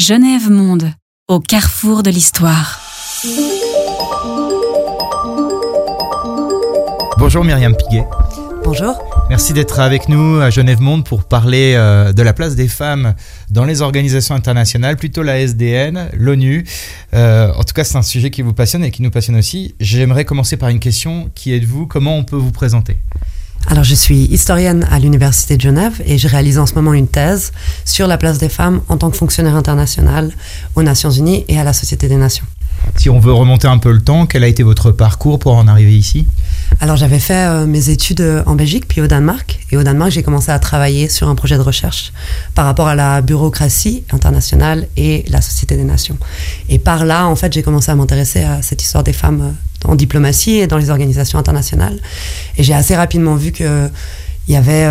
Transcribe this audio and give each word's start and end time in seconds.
Genève 0.00 0.48
Monde, 0.48 0.92
au 1.26 1.40
carrefour 1.40 2.04
de 2.04 2.10
l'histoire. 2.10 2.80
Bonjour 7.18 7.44
Myriam 7.44 7.74
Piguet. 7.74 8.04
Bonjour. 8.62 8.96
Merci 9.28 9.54
d'être 9.54 9.80
avec 9.80 10.08
nous 10.08 10.40
à 10.40 10.50
Genève 10.50 10.80
Monde 10.80 11.04
pour 11.04 11.24
parler 11.24 11.74
euh, 11.74 12.12
de 12.12 12.22
la 12.22 12.32
place 12.32 12.54
des 12.54 12.68
femmes 12.68 13.16
dans 13.50 13.64
les 13.64 13.82
organisations 13.82 14.36
internationales, 14.36 14.96
plutôt 14.96 15.24
la 15.24 15.40
SDN, 15.40 16.10
l'ONU. 16.12 16.64
Euh, 17.14 17.52
en 17.54 17.64
tout 17.64 17.74
cas, 17.74 17.82
c'est 17.82 17.98
un 17.98 18.02
sujet 18.02 18.30
qui 18.30 18.42
vous 18.42 18.54
passionne 18.54 18.84
et 18.84 18.92
qui 18.92 19.02
nous 19.02 19.10
passionne 19.10 19.36
aussi. 19.36 19.74
J'aimerais 19.80 20.24
commencer 20.24 20.56
par 20.56 20.68
une 20.68 20.78
question. 20.78 21.28
Qui 21.34 21.52
êtes-vous? 21.54 21.88
Comment 21.88 22.16
on 22.16 22.22
peut 22.22 22.36
vous 22.36 22.52
présenter? 22.52 22.98
Alors, 23.66 23.84
je 23.84 23.94
suis 23.94 24.24
historienne 24.24 24.86
à 24.90 24.98
l'Université 24.98 25.56
de 25.56 25.60
Genève 25.60 26.00
et 26.06 26.16
je 26.16 26.26
réalise 26.26 26.58
en 26.58 26.64
ce 26.64 26.74
moment 26.74 26.94
une 26.94 27.06
thèse 27.06 27.52
sur 27.84 28.06
la 28.06 28.16
place 28.16 28.38
des 28.38 28.48
femmes 28.48 28.80
en 28.88 28.96
tant 28.96 29.10
que 29.10 29.16
fonctionnaire 29.16 29.56
international 29.56 30.32
aux 30.74 30.82
Nations 30.82 31.10
Unies 31.10 31.44
et 31.48 31.58
à 31.58 31.64
la 31.64 31.74
Société 31.74 32.08
des 32.08 32.16
Nations. 32.16 32.46
Si 32.96 33.10
on 33.10 33.18
veut 33.20 33.32
remonter 33.32 33.68
un 33.68 33.78
peu 33.78 33.92
le 33.92 34.00
temps, 34.00 34.26
quel 34.26 34.42
a 34.42 34.48
été 34.48 34.62
votre 34.62 34.90
parcours 34.90 35.38
pour 35.38 35.54
en 35.54 35.68
arriver 35.68 35.96
ici? 35.96 36.26
Alors 36.80 36.96
j'avais 36.96 37.18
fait 37.18 37.46
euh, 37.46 37.66
mes 37.66 37.90
études 37.90 38.20
euh, 38.20 38.42
en 38.46 38.54
Belgique 38.54 38.86
puis 38.88 39.00
au 39.00 39.06
Danemark. 39.06 39.60
Et 39.70 39.76
au 39.76 39.82
Danemark, 39.82 40.10
j'ai 40.10 40.22
commencé 40.22 40.50
à 40.50 40.58
travailler 40.58 41.08
sur 41.08 41.28
un 41.28 41.34
projet 41.34 41.56
de 41.56 41.62
recherche 41.62 42.12
par 42.54 42.64
rapport 42.64 42.88
à 42.88 42.94
la 42.94 43.20
bureaucratie 43.20 44.04
internationale 44.12 44.86
et 44.96 45.24
la 45.28 45.40
Société 45.40 45.76
des 45.76 45.84
Nations. 45.84 46.16
Et 46.68 46.78
par 46.78 47.04
là, 47.04 47.26
en 47.26 47.36
fait, 47.36 47.52
j'ai 47.52 47.62
commencé 47.62 47.90
à 47.90 47.94
m'intéresser 47.94 48.42
à 48.42 48.62
cette 48.62 48.82
histoire 48.82 49.04
des 49.04 49.12
femmes 49.12 49.40
euh, 49.42 49.50
en 49.84 49.94
diplomatie 49.94 50.56
et 50.56 50.66
dans 50.66 50.78
les 50.78 50.90
organisations 50.90 51.38
internationales. 51.38 51.98
Et 52.56 52.62
j'ai 52.62 52.74
assez 52.74 52.96
rapidement 52.96 53.36
vu 53.36 53.52
qu'il 53.52 53.90
y 54.48 54.56
avait, 54.56 54.84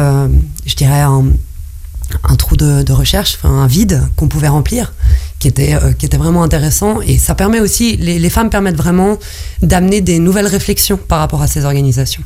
je 0.65 0.75
dirais, 0.75 1.01
un, 1.01 2.35
trou 2.37 2.55
de, 2.55 2.83
de 2.83 2.93
recherche, 2.93 3.37
un 3.43 3.67
vide 3.67 4.01
qu'on 4.15 4.27
pouvait 4.27 4.47
remplir 4.47 4.93
qui 5.39 5.47
était, 5.47 5.75
euh, 5.75 5.93
qui 5.93 6.05
était 6.05 6.17
vraiment 6.17 6.43
intéressant. 6.43 7.01
Et 7.01 7.17
ça 7.17 7.35
permet 7.35 7.59
aussi, 7.59 7.97
les, 7.97 8.19
les 8.19 8.29
femmes 8.29 8.49
permettent 8.49 8.77
vraiment 8.77 9.17
d'amener 9.61 10.01
des 10.01 10.19
nouvelles 10.19 10.47
réflexions 10.47 10.97
par 10.97 11.19
rapport 11.19 11.41
à 11.41 11.47
ces 11.47 11.65
organisations. 11.65 12.23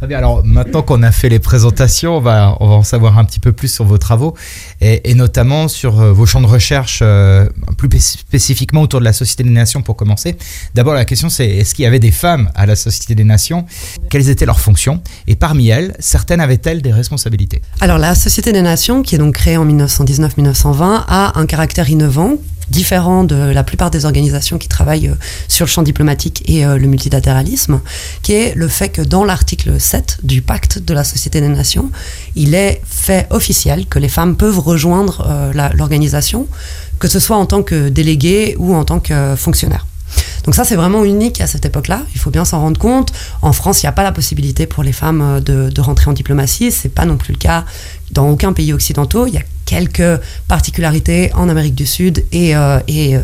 Très 0.00 0.06
bien. 0.06 0.16
Alors 0.16 0.42
maintenant 0.46 0.80
qu'on 0.80 1.02
a 1.02 1.12
fait 1.12 1.28
les 1.28 1.40
présentations, 1.40 2.16
on 2.16 2.20
va, 2.20 2.56
en 2.58 2.82
savoir 2.82 3.18
un 3.18 3.24
petit 3.26 3.38
peu 3.38 3.52
plus 3.52 3.68
sur 3.68 3.84
vos 3.84 3.98
travaux 3.98 4.34
et, 4.80 5.10
et 5.10 5.14
notamment 5.14 5.68
sur 5.68 6.00
euh, 6.00 6.10
vos 6.10 6.24
champs 6.24 6.40
de 6.40 6.46
recherche, 6.46 7.00
euh, 7.02 7.46
plus 7.76 7.90
spécifiquement 8.00 8.80
autour 8.80 9.00
de 9.00 9.04
la 9.04 9.12
Société 9.12 9.42
des 9.42 9.50
Nations 9.50 9.82
pour 9.82 9.96
commencer. 9.96 10.38
D'abord, 10.74 10.94
la 10.94 11.04
question 11.04 11.28
c'est 11.28 11.46
est-ce 11.46 11.74
qu'il 11.74 11.82
y 11.82 11.86
avait 11.86 11.98
des 11.98 12.12
femmes 12.12 12.50
à 12.54 12.64
la 12.64 12.76
Société 12.76 13.14
des 13.14 13.24
Nations? 13.24 13.66
Quelles 14.08 14.30
étaient 14.30 14.46
leurs 14.46 14.60
fonctions? 14.60 15.02
Et 15.26 15.36
parmi 15.36 15.68
elles, 15.68 15.94
certaines 15.98 16.40
avaient-elles 16.40 16.80
des 16.80 16.94
responsabilités? 16.94 17.60
Alors 17.80 17.98
la 17.98 18.14
Société 18.14 18.52
des 18.52 18.62
Nations, 18.62 19.02
qui 19.02 19.16
est 19.16 19.18
donc 19.18 19.34
créée 19.34 19.58
en 19.58 19.66
1919-1920, 19.66 21.04
a 21.08 21.38
un 21.38 21.44
caractère 21.44 21.90
innovant 21.90 22.38
différent 22.70 23.24
de 23.24 23.34
la 23.34 23.64
plupart 23.64 23.90
des 23.90 24.04
organisations 24.04 24.56
qui 24.56 24.68
travaillent 24.68 25.08
euh, 25.08 25.14
sur 25.48 25.66
le 25.66 25.70
champ 25.70 25.82
diplomatique 25.82 26.42
et 26.46 26.64
euh, 26.64 26.78
le 26.78 26.86
multilatéralisme, 26.86 27.80
qui 28.22 28.32
est 28.32 28.54
le 28.54 28.68
fait 28.68 28.88
que 28.88 29.02
dans 29.02 29.24
l'article 29.24 29.78
7 29.78 30.18
du 30.22 30.40
pacte 30.40 30.78
de 30.78 30.94
la 30.94 31.04
Société 31.04 31.40
des 31.40 31.48
Nations, 31.48 31.90
il 32.36 32.54
est 32.54 32.80
fait 32.86 33.26
officiel 33.30 33.86
que 33.86 33.98
les 33.98 34.08
femmes 34.08 34.36
peuvent 34.36 34.60
rejoindre 34.60 35.26
euh, 35.28 35.70
l'organisation, 35.74 36.46
que 36.98 37.08
ce 37.08 37.18
soit 37.18 37.36
en 37.36 37.46
tant 37.46 37.62
que 37.62 37.88
déléguées 37.88 38.54
ou 38.58 38.74
en 38.74 38.84
tant 38.84 39.00
que 39.00 39.34
fonctionnaires. 39.36 39.86
Donc 40.44 40.54
ça, 40.54 40.64
c'est 40.64 40.76
vraiment 40.76 41.04
unique 41.04 41.40
à 41.40 41.46
cette 41.46 41.64
époque-là. 41.66 42.02
Il 42.14 42.20
faut 42.20 42.30
bien 42.30 42.44
s'en 42.44 42.60
rendre 42.60 42.80
compte. 42.80 43.12
En 43.42 43.52
France, 43.52 43.82
il 43.82 43.86
n'y 43.86 43.90
a 43.90 43.92
pas 43.92 44.02
la 44.02 44.12
possibilité 44.12 44.66
pour 44.66 44.82
les 44.82 44.92
femmes 44.92 45.40
de, 45.40 45.80
rentrer 45.80 46.10
en 46.10 46.12
diplomatie. 46.12 46.72
C'est 46.72 46.88
pas 46.88 47.04
non 47.04 47.16
plus 47.16 47.32
le 47.32 47.38
cas 47.38 47.64
dans 48.10 48.28
aucun 48.28 48.52
pays 48.52 48.72
occidentaux. 48.72 49.26
Il 49.26 49.36
a 49.36 49.42
quelques 49.70 50.20
particularités 50.48 51.30
en 51.34 51.48
Amérique 51.48 51.76
du 51.76 51.86
Sud 51.86 52.24
et, 52.32 52.56
euh, 52.56 52.80
et 52.88 53.16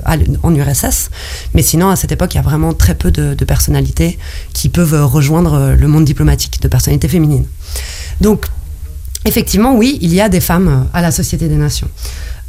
en 0.45 0.55
URSS. 0.55 1.11
Mais 1.55 1.63
sinon, 1.63 1.91
à 1.91 1.97
cette 1.97 2.13
époque, 2.13 2.35
il 2.35 2.37
y 2.37 2.41
a 2.41 2.45
vraiment 2.45 2.73
très 2.73 2.95
peu 2.95 3.11
de, 3.11 3.45
personnalités 3.45 4.17
qui 4.53 4.69
peuvent 4.69 5.05
rejoindre 5.05 5.75
le 5.77 5.89
monde 5.89 6.05
diplomatique, 6.05 6.63
de 6.63 6.69
personnalités 6.69 7.09
féminines. 7.09 7.47
Donc, 8.21 8.47
effectivement, 9.25 9.75
oui, 9.75 9.99
il 10.03 10.15
y 10.15 10.21
a 10.21 10.29
des 10.29 10.41
femmes 10.41 10.87
à 10.95 11.03
la 11.03 11.11
Société 11.11 11.49
des 11.49 11.57
Nations. 11.57 11.89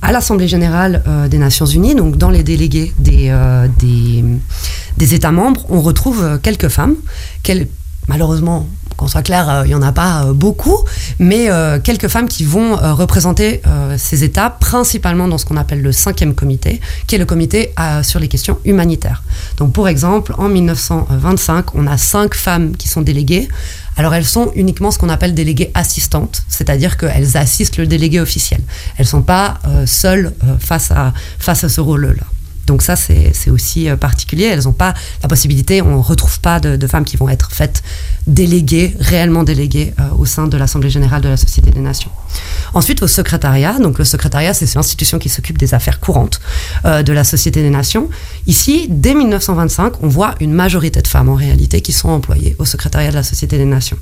À 0.04 0.12
l'Assemblée 0.12 0.48
générale 0.48 1.02
euh, 1.08 1.28
des 1.28 1.40
Nations 1.40 1.66
Unies, 1.66 1.96
donc 1.96 2.18
dans 2.18 2.30
les 2.30 2.44
délégués 2.44 2.94
des, 3.00 3.30
euh, 3.30 3.68
des, 3.80 4.24
des 4.98 5.14
États 5.16 5.32
membres, 5.32 5.66
on 5.70 5.82
retrouve 5.82 6.40
quelques 6.44 6.70
femmes. 6.70 6.96
Quelles, 7.42 7.68
malheureusement, 8.08 8.68
qu'on 8.98 9.08
soit 9.08 9.22
clair, 9.22 9.64
il 9.66 9.70
n'y 9.70 9.76
en 9.76 9.82
a 9.82 9.92
pas 9.92 10.26
beaucoup, 10.34 10.84
mais 11.20 11.50
euh, 11.50 11.80
quelques 11.80 12.08
femmes 12.08 12.28
qui 12.28 12.44
vont 12.44 12.78
euh, 12.78 12.94
représenter 12.94 13.62
euh, 13.68 13.96
ces 13.98 14.24
États, 14.24 14.50
principalement 14.50 15.28
dans 15.28 15.38
ce 15.38 15.46
qu'on 15.46 15.56
appelle 15.56 15.82
le 15.82 15.92
cinquième 15.92 16.34
comité, 16.34 16.82
qui 17.06 17.16
est 17.16 17.18
le 17.18 17.26
comité 17.26 17.74
sur 18.02 18.20
les 18.20 18.28
questions 18.28 18.58
humanitaires. 18.66 19.24
Donc, 19.58 19.72
pour 19.74 19.88
exemple, 19.88 20.34
en 20.38 20.50
1925, 20.50 21.76
on 21.76 21.88
a 21.88 21.98
cinq 21.98 22.34
femmes 22.34 22.76
qui 22.76 22.88
sont 22.88 23.02
déléguées. 23.02 23.48
Alors, 23.96 24.14
elles 24.14 24.26
sont 24.26 24.52
uniquement 24.56 24.92
ce 24.92 24.98
qu'on 24.98 25.10
appelle 25.10 25.34
déléguées 25.34 25.72
assistantes, 25.74 26.44
c'est-à-dire 26.50 26.98
qu'elles 26.98 27.38
assistent 27.38 27.78
le 27.78 27.88
délégué 27.88 28.20
officiel. 28.20 28.62
Elles 28.98 29.06
ne 29.06 29.10
sont 29.10 29.22
pas 29.22 29.60
seules 29.86 30.34
face, 30.60 30.92
à, 30.92 31.14
face 31.40 31.64
à 31.64 31.70
ce 31.70 31.82
rôle-là. 31.82 32.24
Donc 32.68 32.82
ça, 32.82 32.96
c'est 32.96 33.50
aussi 33.50 33.88
particulier. 34.00 34.46
Elles 34.46 34.66
n'ont 34.66 34.74
pas 34.74 34.94
la 35.24 35.28
possibilité, 35.28 35.82
on 35.82 35.98
ne 35.98 36.02
retrouve 36.02 36.40
pas 36.40 36.60
de, 36.60 36.76
de, 36.76 36.88
femmes 36.88 37.06
qui 37.06 37.18
vont 37.18 37.30
être 37.30 37.52
faites 37.52 37.82
déléguées, 38.28 38.96
réellement 39.00 39.44
déléguées 39.44 39.94
euh, 40.00 40.10
au 40.18 40.26
sein 40.26 40.48
de 40.48 40.58
l'Assemblée 40.58 40.90
générale 40.90 41.22
de 41.22 41.30
la 41.30 41.38
Société 41.38 41.72
des 41.72 41.80
Nations. 41.80 42.12
Ensuite, 42.74 43.02
au 43.02 43.08
secrétariat. 43.08 43.80
Donc 43.80 44.00
le 44.00 44.06
secrétariat, 44.06 44.54
c'est 44.54 44.74
l'institution 44.76 45.20
qui 45.20 45.30
s'occupe 45.30 45.58
des 45.58 45.74
affaires 45.74 46.00
courantes 46.00 46.40
euh, 46.86 47.04
de 47.04 47.14
la 47.14 47.24
Société 47.24 47.62
des 47.62 47.70
Nations. 47.70 48.10
Ici, 48.46 48.88
dès 48.90 49.14
1925, 49.14 50.04
on 50.04 50.08
voit 50.08 50.36
une 50.40 50.54
majorité 50.54 51.02
de 51.02 51.08
femmes 51.08 51.30
en 51.30 51.36
réalité 51.36 51.82
qui 51.82 51.92
sont 51.92 52.10
employées 52.10 52.56
au 52.60 52.66
secrétariat 52.66 53.10
de 53.10 53.16
la 53.16 53.24
Société 53.24 53.58
des 53.58 53.66
Nations. 53.66 53.98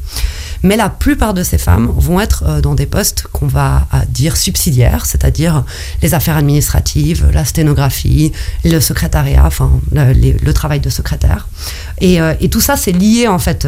Mais 0.63 0.78
la 0.78 0.90
plupart 0.90 1.34
de 1.34 1.44
ces 1.44 1.58
femmes 1.58 1.91
vont 1.96 2.19
être 2.19 2.44
euh, 2.47 2.62
dans 2.62 2.75
des 2.75 2.86
postes 2.86 3.28
qu'on 3.31 3.47
va 3.47 3.88
euh, 3.94 3.97
dire 4.09 4.38
subsidiaires, 4.38 5.06
c'est-à-dire 5.06 5.63
les 6.02 6.13
affaires 6.13 6.38
administratives, 6.38 7.30
la 7.34 7.46
sténographie, 7.46 8.31
le 8.63 8.80
secrétariat, 8.80 9.44
enfin 9.46 9.72
le, 9.92 10.13
le 10.13 10.53
travail 10.53 10.80
de 10.80 10.90
secrétaire. 10.90 11.47
Et, 12.02 12.18
et 12.40 12.50
tout 12.50 12.62
ça, 12.62 12.75
c'est 12.75 12.92
lié 12.92 13.28
en 13.28 13.40
fait 13.40 13.68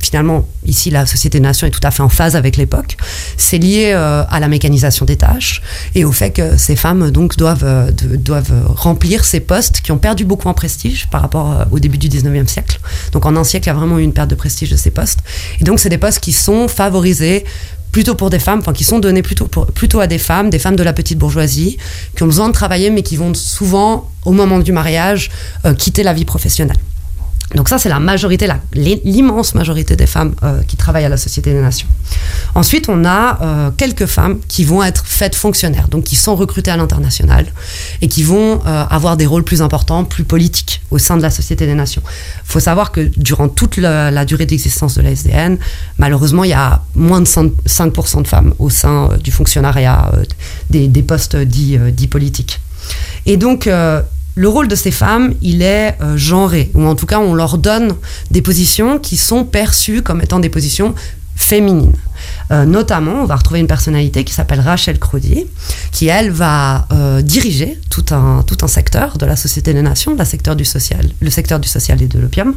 finalement, 0.00 0.46
ici, 0.64 0.90
la 0.90 1.06
Société 1.06 1.38
des 1.38 1.42
Nations 1.42 1.66
est 1.66 1.70
tout 1.70 1.80
à 1.82 1.90
fait 1.90 2.02
en 2.02 2.08
phase 2.08 2.36
avec 2.36 2.56
l'époque. 2.56 2.96
C'est 3.36 3.58
lié 3.58 3.92
euh, 3.94 4.24
à 4.28 4.40
la 4.40 4.48
mécanisation 4.48 5.04
des 5.04 5.16
tâches 5.16 5.62
et 5.94 6.04
au 6.04 6.12
fait 6.12 6.30
que 6.30 6.56
ces 6.56 6.76
femmes 6.76 7.10
donc 7.10 7.36
doivent, 7.36 7.64
euh, 7.64 7.90
doivent 7.90 8.52
remplir 8.74 9.24
ces 9.24 9.40
postes 9.40 9.80
qui 9.80 9.92
ont 9.92 9.98
perdu 9.98 10.24
beaucoup 10.24 10.48
en 10.48 10.54
prestige 10.54 11.08
par 11.08 11.20
rapport 11.22 11.52
euh, 11.52 11.64
au 11.70 11.78
début 11.78 11.98
du 11.98 12.08
19e 12.08 12.46
siècle. 12.46 12.80
Donc 13.12 13.26
en 13.26 13.36
un 13.36 13.44
siècle, 13.44 13.66
il 13.66 13.70
y 13.70 13.70
a 13.70 13.74
vraiment 13.74 13.98
eu 13.98 14.02
une 14.02 14.12
perte 14.12 14.30
de 14.30 14.34
prestige 14.34 14.70
de 14.70 14.76
ces 14.76 14.90
postes. 14.90 15.20
Et 15.60 15.64
donc, 15.64 15.80
c'est 15.80 15.88
des 15.88 15.98
postes 15.98 16.20
qui 16.20 16.32
sont 16.32 16.68
favorisés 16.68 17.44
plutôt 17.90 18.14
pour 18.14 18.30
des 18.30 18.38
femmes, 18.38 18.58
enfin 18.60 18.74
qui 18.74 18.84
sont 18.84 18.98
donnés 18.98 19.22
plutôt, 19.22 19.46
plutôt 19.46 20.00
à 20.00 20.06
des 20.06 20.18
femmes, 20.18 20.50
des 20.50 20.58
femmes 20.58 20.76
de 20.76 20.82
la 20.82 20.92
petite 20.92 21.18
bourgeoisie, 21.18 21.78
qui 22.14 22.22
ont 22.22 22.26
besoin 22.26 22.48
de 22.48 22.52
travailler, 22.52 22.90
mais 22.90 23.02
qui 23.02 23.16
vont 23.16 23.32
souvent, 23.34 24.10
au 24.26 24.32
moment 24.32 24.58
du 24.58 24.72
mariage, 24.72 25.30
quitter 25.78 26.02
la 26.02 26.12
vie 26.12 26.26
professionnelle. 26.26 26.76
Donc 27.54 27.68
ça, 27.70 27.78
c'est 27.78 27.88
la 27.88 27.98
majorité, 27.98 28.46
l'immense 28.74 29.54
majorité 29.54 29.96
des 29.96 30.06
femmes 30.06 30.34
euh, 30.42 30.60
qui 30.66 30.76
travaillent 30.76 31.06
à 31.06 31.08
la 31.08 31.16
Société 31.16 31.52
des 31.52 31.60
Nations. 31.60 31.88
Ensuite, 32.54 32.90
on 32.90 33.06
a 33.06 33.38
euh, 33.40 33.70
quelques 33.74 34.04
femmes 34.04 34.38
qui 34.48 34.64
vont 34.64 34.82
être 34.82 35.04
faites 35.06 35.34
fonctionnaires, 35.34 35.88
donc 35.88 36.04
qui 36.04 36.16
sont 36.16 36.36
recrutées 36.36 36.70
à 36.70 36.76
l'international 36.76 37.46
et 38.02 38.08
qui 38.08 38.22
vont 38.22 38.60
euh, 38.66 38.84
avoir 38.90 39.16
des 39.16 39.24
rôles 39.24 39.44
plus 39.44 39.62
importants, 39.62 40.04
plus 40.04 40.24
politiques 40.24 40.82
au 40.90 40.98
sein 40.98 41.16
de 41.16 41.22
la 41.22 41.30
Société 41.30 41.64
des 41.64 41.74
Nations. 41.74 42.02
Il 42.04 42.52
faut 42.52 42.60
savoir 42.60 42.92
que 42.92 43.00
durant 43.16 43.48
toute 43.48 43.78
la, 43.78 44.24
durée 44.26 44.44
d'existence 44.44 44.96
de 44.96 45.02
la 45.02 45.10
SDN, 45.12 45.58
malheureusement, 45.96 46.44
il 46.44 46.50
y 46.50 46.54
a 46.54 46.82
moins 46.94 47.22
de 47.22 47.26
5% 47.26 48.22
de 48.22 48.28
femmes 48.28 48.52
au 48.58 48.68
sein 48.68 49.08
du 49.24 49.30
fonctionnariat 49.30 50.12
des, 50.68 50.88
des, 50.88 51.02
postes 51.02 51.36
dits, 51.36 51.78
dits 51.92 52.08
politiques. 52.08 52.60
Et 53.24 53.36
donc, 53.36 53.68
le 54.38 54.48
rôle 54.48 54.68
de 54.68 54.76
ces 54.76 54.92
femmes, 54.92 55.34
il 55.42 55.62
est 55.62 55.96
euh, 56.00 56.16
genré, 56.16 56.70
ou 56.74 56.84
en 56.84 56.94
tout 56.94 57.06
cas 57.06 57.18
on 57.18 57.34
leur 57.34 57.58
donne 57.58 57.96
des 58.30 58.40
positions 58.40 59.00
qui 59.00 59.16
sont 59.16 59.44
perçues 59.44 60.00
comme 60.00 60.20
étant 60.20 60.38
des 60.38 60.48
positions 60.48 60.94
féminines. 61.34 61.92
Euh, 62.50 62.64
notamment, 62.64 63.22
on 63.22 63.24
va 63.26 63.36
retrouver 63.36 63.60
une 63.60 63.66
personnalité 63.66 64.24
qui 64.24 64.32
s'appelle 64.32 64.60
Rachel 64.60 64.98
Crody, 64.98 65.46
qui 65.92 66.08
elle 66.08 66.30
va 66.30 66.86
euh, 66.92 67.20
diriger 67.20 67.78
tout 67.90 68.04
un, 68.10 68.42
tout 68.46 68.56
un 68.62 68.68
secteur 68.68 69.18
de 69.18 69.26
la 69.26 69.36
Société 69.36 69.74
des 69.74 69.82
Nations, 69.82 70.14
la 70.16 70.24
secteur 70.24 70.56
du 70.56 70.64
social, 70.64 71.10
le 71.20 71.30
secteur 71.30 71.60
du 71.60 71.68
social 71.68 72.00
et 72.02 72.06
de 72.06 72.18
l'opium, 72.18 72.54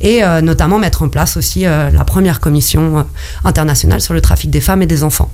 et 0.00 0.24
euh, 0.24 0.40
notamment 0.40 0.78
mettre 0.78 1.02
en 1.02 1.08
place 1.08 1.36
aussi 1.36 1.60
la 1.60 2.04
première 2.04 2.40
commission 2.40 3.06
internationale 3.44 4.00
sur 4.00 4.14
le 4.14 4.20
trafic 4.20 4.50
des 4.50 4.60
femmes 4.60 4.82
et 4.82 4.86
des 4.86 5.02
enfants. 5.02 5.30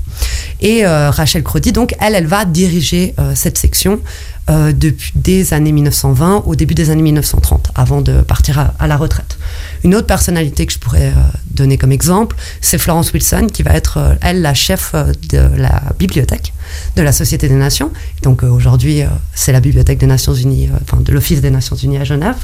Et 0.60 0.86
Rachel 0.86 1.42
Crody, 1.42 1.72
donc, 1.72 1.94
elle, 2.00 2.14
elle 2.14 2.26
va 2.26 2.44
diriger 2.44 3.14
cette 3.34 3.58
section 3.58 4.00
depuis 4.48 5.12
des 5.14 5.54
années 5.54 5.72
1920 5.72 6.44
au 6.46 6.54
début 6.54 6.74
des 6.74 6.90
années 6.90 7.02
1930, 7.02 7.70
avant 7.74 8.00
de 8.00 8.22
partir 8.22 8.72
à, 8.78 8.86
la 8.86 8.96
retraite. 8.96 9.38
Une 9.84 9.94
autre 9.94 10.06
personnalité 10.06 10.66
que 10.66 10.72
je 10.72 10.78
pourrais 10.78 11.12
donner 11.50 11.78
comme 11.78 11.92
exemple, 11.92 12.36
c'est 12.60 12.78
Florence 12.78 13.12
Wilson, 13.12 13.45
Qui 13.52 13.62
va 13.62 13.72
être, 13.72 13.98
euh, 13.98 14.14
elle, 14.22 14.42
la 14.42 14.54
chef 14.54 14.92
euh, 14.94 15.12
de 15.30 15.56
la 15.56 15.82
bibliothèque 15.98 16.52
de 16.96 17.02
la 17.02 17.12
Société 17.12 17.48
des 17.48 17.54
Nations. 17.54 17.90
Donc 18.22 18.42
euh, 18.42 18.48
aujourd'hui, 18.48 19.02
c'est 19.34 19.52
la 19.52 19.60
Bibliothèque 19.60 19.98
des 19.98 20.06
Nations 20.06 20.34
Unies, 20.34 20.68
de 21.00 21.12
l'Office 21.12 21.40
des 21.40 21.50
Nations 21.50 21.76
Unies 21.76 21.98
à 21.98 22.04
Genève. 22.04 22.36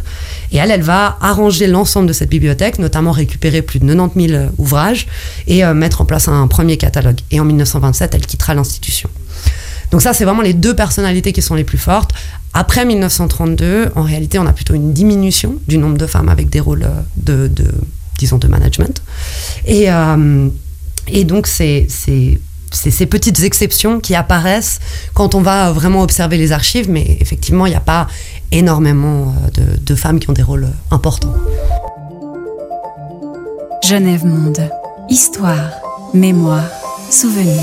Et 0.52 0.58
elle, 0.58 0.70
elle 0.70 0.82
va 0.82 1.18
arranger 1.20 1.66
l'ensemble 1.66 2.06
de 2.06 2.12
cette 2.12 2.30
bibliothèque, 2.30 2.78
notamment 2.78 3.12
récupérer 3.12 3.62
plus 3.62 3.80
de 3.80 3.86
90 3.86 4.28
000 4.28 4.44
ouvrages 4.58 5.06
et 5.46 5.64
mettre 5.64 6.00
en 6.00 6.04
place 6.04 6.28
un 6.28 6.46
premier 6.46 6.76
catalogue. 6.76 7.18
Et 7.30 7.40
en 7.40 7.44
1927, 7.44 8.14
elle 8.14 8.26
quittera 8.26 8.54
l'institution. 8.54 9.08
Donc 9.90 10.00
ça, 10.02 10.14
c'est 10.14 10.24
vraiment 10.24 10.42
les 10.42 10.54
deux 10.54 10.74
personnalités 10.74 11.32
qui 11.32 11.42
sont 11.42 11.54
les 11.54 11.64
plus 11.64 11.78
fortes. 11.78 12.12
Après 12.54 12.84
1932, 12.84 13.90
en 13.94 14.02
réalité, 14.02 14.38
on 14.38 14.46
a 14.46 14.52
plutôt 14.52 14.74
une 14.74 14.92
diminution 14.92 15.56
du 15.68 15.78
nombre 15.78 15.98
de 15.98 16.06
femmes 16.06 16.28
avec 16.28 16.48
des 16.48 16.60
rôles 16.60 16.86
de, 17.16 17.50
disons, 18.18 18.38
de 18.38 18.48
management. 18.48 19.02
Et, 19.66 19.88
et 21.08 21.24
donc, 21.24 21.46
c'est 21.46 21.86
c'est- 21.88 22.40
c'est 22.74 22.90
ces 22.90 23.04
petites 23.04 23.40
exceptions 23.42 24.00
qui 24.00 24.14
apparaissent 24.14 24.80
quand 25.12 25.34
on 25.34 25.42
va 25.42 25.72
vraiment 25.72 26.00
observer 26.02 26.38
les 26.38 26.52
archives, 26.52 26.88
mais 26.88 27.18
effectivement, 27.20 27.66
il 27.66 27.70
n'y 27.70 27.76
a 27.76 27.80
pas 27.80 28.06
énormément 28.50 29.34
euh, 29.46 29.50
de, 29.76 29.78
de 29.78 29.94
femmes 29.94 30.18
qui 30.20 30.30
ont 30.30 30.32
des 30.32 30.42
rôles 30.42 30.64
euh, 30.64 30.94
importants. 30.94 31.34
Genève 33.84 34.24
Monde. 34.24 34.70
Histoire, 35.10 35.70
mémoire, 36.14 36.64
souvenir. 37.10 37.60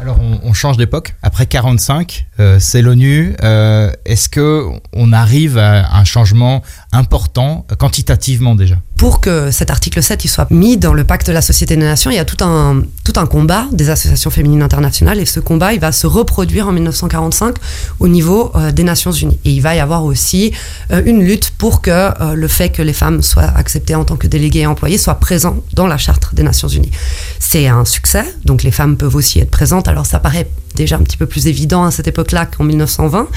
Alors 0.00 0.18
on, 0.20 0.40
on 0.42 0.52
change 0.52 0.76
d'époque. 0.76 1.14
Après 1.22 1.46
45, 1.46 2.26
euh, 2.40 2.58
c'est 2.60 2.82
l'ONU. 2.82 3.34
Euh, 3.42 3.90
Est-ce 4.04 4.28
que 4.28 4.66
on 4.92 5.12
arrive 5.12 5.56
à 5.56 5.96
un 5.96 6.04
changement 6.04 6.62
important 6.92 7.64
quantitativement 7.78 8.54
déjà? 8.56 8.76
Pour 8.96 9.20
que 9.20 9.50
cet 9.50 9.70
article 9.70 10.02
7 10.02 10.24
il 10.24 10.28
soit 10.28 10.50
mis 10.50 10.76
dans 10.76 10.94
le 10.94 11.04
pacte 11.04 11.26
de 11.26 11.32
la 11.32 11.42
Société 11.42 11.76
des 11.76 11.82
Nations, 11.84 12.10
il 12.10 12.16
y 12.16 12.20
a 12.20 12.24
tout 12.24 12.42
un, 12.44 12.82
tout 13.02 13.14
un 13.16 13.26
combat 13.26 13.66
des 13.72 13.90
associations 13.90 14.30
féminines 14.30 14.62
internationales 14.62 15.18
et 15.18 15.26
ce 15.26 15.40
combat 15.40 15.72
il 15.72 15.80
va 15.80 15.92
se 15.92 16.06
reproduire 16.06 16.68
en 16.68 16.72
1945 16.72 17.56
au 17.98 18.08
niveau 18.08 18.52
euh, 18.54 18.72
des 18.72 18.84
Nations 18.84 19.10
Unies. 19.12 19.38
Et 19.44 19.50
il 19.50 19.60
va 19.60 19.74
y 19.74 19.80
avoir 19.80 20.04
aussi 20.04 20.52
euh, 20.92 21.02
une 21.04 21.24
lutte 21.24 21.52
pour 21.58 21.82
que 21.82 21.90
euh, 21.90 22.34
le 22.34 22.48
fait 22.48 22.70
que 22.70 22.82
les 22.82 22.92
femmes 22.92 23.22
soient 23.22 23.42
acceptées 23.42 23.94
en 23.94 24.04
tant 24.04 24.16
que 24.16 24.26
déléguées 24.26 24.60
et 24.60 24.66
employées 24.66 24.98
soit 24.98 25.16
présent 25.16 25.56
dans 25.72 25.86
la 25.86 25.98
charte 25.98 26.34
des 26.34 26.42
Nations 26.42 26.68
Unies. 26.68 26.92
C'est 27.40 27.66
un 27.66 27.84
succès, 27.84 28.24
donc 28.44 28.62
les 28.62 28.70
femmes 28.70 28.96
peuvent 28.96 29.16
aussi 29.16 29.40
être 29.40 29.50
présentes. 29.50 29.88
Alors 29.88 30.06
ça 30.06 30.18
paraît 30.20 30.48
déjà 30.76 30.96
un 30.96 31.02
petit 31.02 31.16
peu 31.16 31.26
plus 31.26 31.46
évident 31.46 31.84
à 31.84 31.90
cette 31.90 32.08
époque-là 32.08 32.46
qu'en 32.46 32.64
1920. 32.64 33.28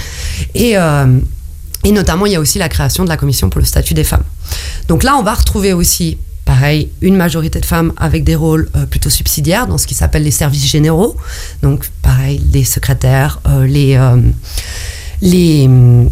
Et 0.56 0.76
et 1.84 1.92
notamment, 1.92 2.26
il 2.26 2.34
y 2.34 2.36
a 2.36 2.40
aussi 2.40 2.60
la 2.60 2.70
création 2.70 3.04
de 3.04 3.10
la 3.10 3.18
commission 3.18 3.50
pour 3.50 3.60
le 3.60 3.66
statut 3.66 3.94
des 3.94 4.04
femmes. 4.04 4.24
Donc 4.88 5.04
là, 5.04 5.16
on 5.18 5.24
va 5.24 5.34
retrouver 5.34 5.74
aussi, 5.74 6.18
pareil, 6.46 6.90
une 7.02 7.16
majorité 7.16 7.60
de 7.60 7.66
femmes 7.66 7.94
avec 7.98 8.24
des 8.24 8.36
rôles 8.36 8.70
euh, 8.76 8.86
plutôt 8.86 9.10
subsidiaires 9.10 9.68
dans 9.68 9.78
ce 9.78 9.88
qui 9.88 9.94
s'appelle 9.94 10.24
les 10.24 10.32
services 10.32 10.66
généraux. 10.66 11.16
Donc, 11.62 11.86
pareil, 12.02 12.42
les 12.52 12.64
secrétaires, 12.64 13.40
euh, 13.48 13.66
les, 13.66 13.96
euh, 13.96 14.18
les, 15.22 15.66
hum, 15.66 16.10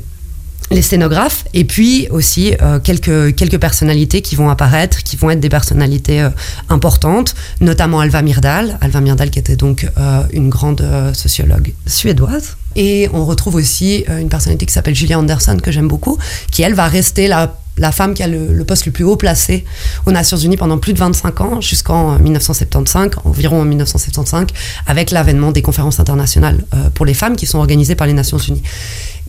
les 0.71 0.81
scénographes, 0.81 1.45
et 1.53 1.63
puis 1.63 2.07
aussi 2.09 2.53
quelques, 2.83 3.35
quelques 3.35 3.59
personnalités 3.59 4.23
qui 4.23 4.35
vont 4.35 4.49
apparaître, 4.49 5.03
qui 5.03 5.15
vont 5.15 5.29
être 5.29 5.39
des 5.39 5.47
personnalités 5.47 6.27
importantes, 6.69 7.35
notamment 7.61 7.99
Alva 7.99 8.23
Myrdal. 8.23 8.79
Alva 8.81 8.99
Myrdal 8.99 9.29
qui 9.29 9.37
était 9.37 9.57
donc 9.57 9.87
une 10.33 10.49
grande 10.49 10.83
sociologue 11.13 11.71
suédoise. 11.85 12.57
Et 12.75 13.09
on 13.13 13.25
retrouve 13.25 13.55
aussi 13.55 14.05
euh, 14.09 14.19
une 14.19 14.29
personnalité 14.29 14.65
qui 14.65 14.73
s'appelle 14.73 14.95
Julia 14.95 15.17
Anderson, 15.19 15.57
que 15.61 15.71
j'aime 15.71 15.87
beaucoup, 15.87 16.17
qui 16.51 16.61
elle 16.61 16.73
va 16.73 16.87
rester 16.87 17.27
la, 17.27 17.57
la 17.77 17.91
femme 17.91 18.13
qui 18.13 18.23
a 18.23 18.27
le, 18.27 18.53
le 18.53 18.65
poste 18.65 18.85
le 18.85 18.91
plus 18.91 19.03
haut 19.03 19.15
placé 19.15 19.65
aux 20.05 20.11
Nations 20.11 20.37
Unies 20.37 20.57
pendant 20.57 20.77
plus 20.77 20.93
de 20.93 20.99
25 20.99 21.41
ans, 21.41 21.61
jusqu'en 21.61 22.17
1975, 22.19 23.11
environ 23.23 23.61
en 23.61 23.65
1975, 23.65 24.47
avec 24.87 25.11
l'avènement 25.11 25.51
des 25.51 25.61
conférences 25.61 25.99
internationales 25.99 26.65
euh, 26.73 26.89
pour 26.89 27.05
les 27.05 27.13
femmes 27.13 27.35
qui 27.35 27.45
sont 27.45 27.59
organisées 27.59 27.95
par 27.95 28.07
les 28.07 28.13
Nations 28.13 28.37
Unies. 28.37 28.63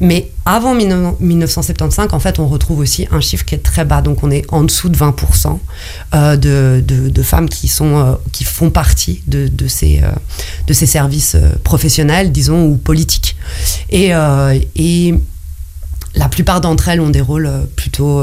Mais 0.00 0.30
avant 0.44 0.74
1975, 0.74 2.08
en 2.12 2.20
fait, 2.20 2.38
on 2.38 2.46
retrouve 2.46 2.80
aussi 2.80 3.06
un 3.10 3.20
chiffre 3.20 3.44
qui 3.44 3.54
est 3.54 3.62
très 3.62 3.84
bas. 3.84 4.02
Donc, 4.02 4.22
on 4.22 4.30
est 4.30 4.44
en 4.52 4.62
dessous 4.62 4.88
de 4.88 4.96
20% 4.96 5.58
euh, 6.14 6.36
de, 6.36 7.22
femmes 7.22 7.48
qui, 7.48 7.68
sont, 7.68 7.96
euh, 7.96 8.14
qui 8.32 8.44
font 8.44 8.70
partie 8.70 9.22
de, 9.26 9.68
ces, 9.68 10.00
euh, 10.02 10.10
de 10.66 10.72
ces 10.72 10.86
services 10.86 11.36
professionnels, 11.64 12.30
disons, 12.30 12.66
ou 12.66 12.76
politiques. 12.76 13.36
Et, 13.90 14.10
et 14.76 15.14
la 16.14 16.28
plupart 16.28 16.60
d'entre 16.60 16.88
elles 16.88 17.00
ont 17.00 17.10
des 17.10 17.20
rôles 17.20 17.50
plutôt, 17.74 18.22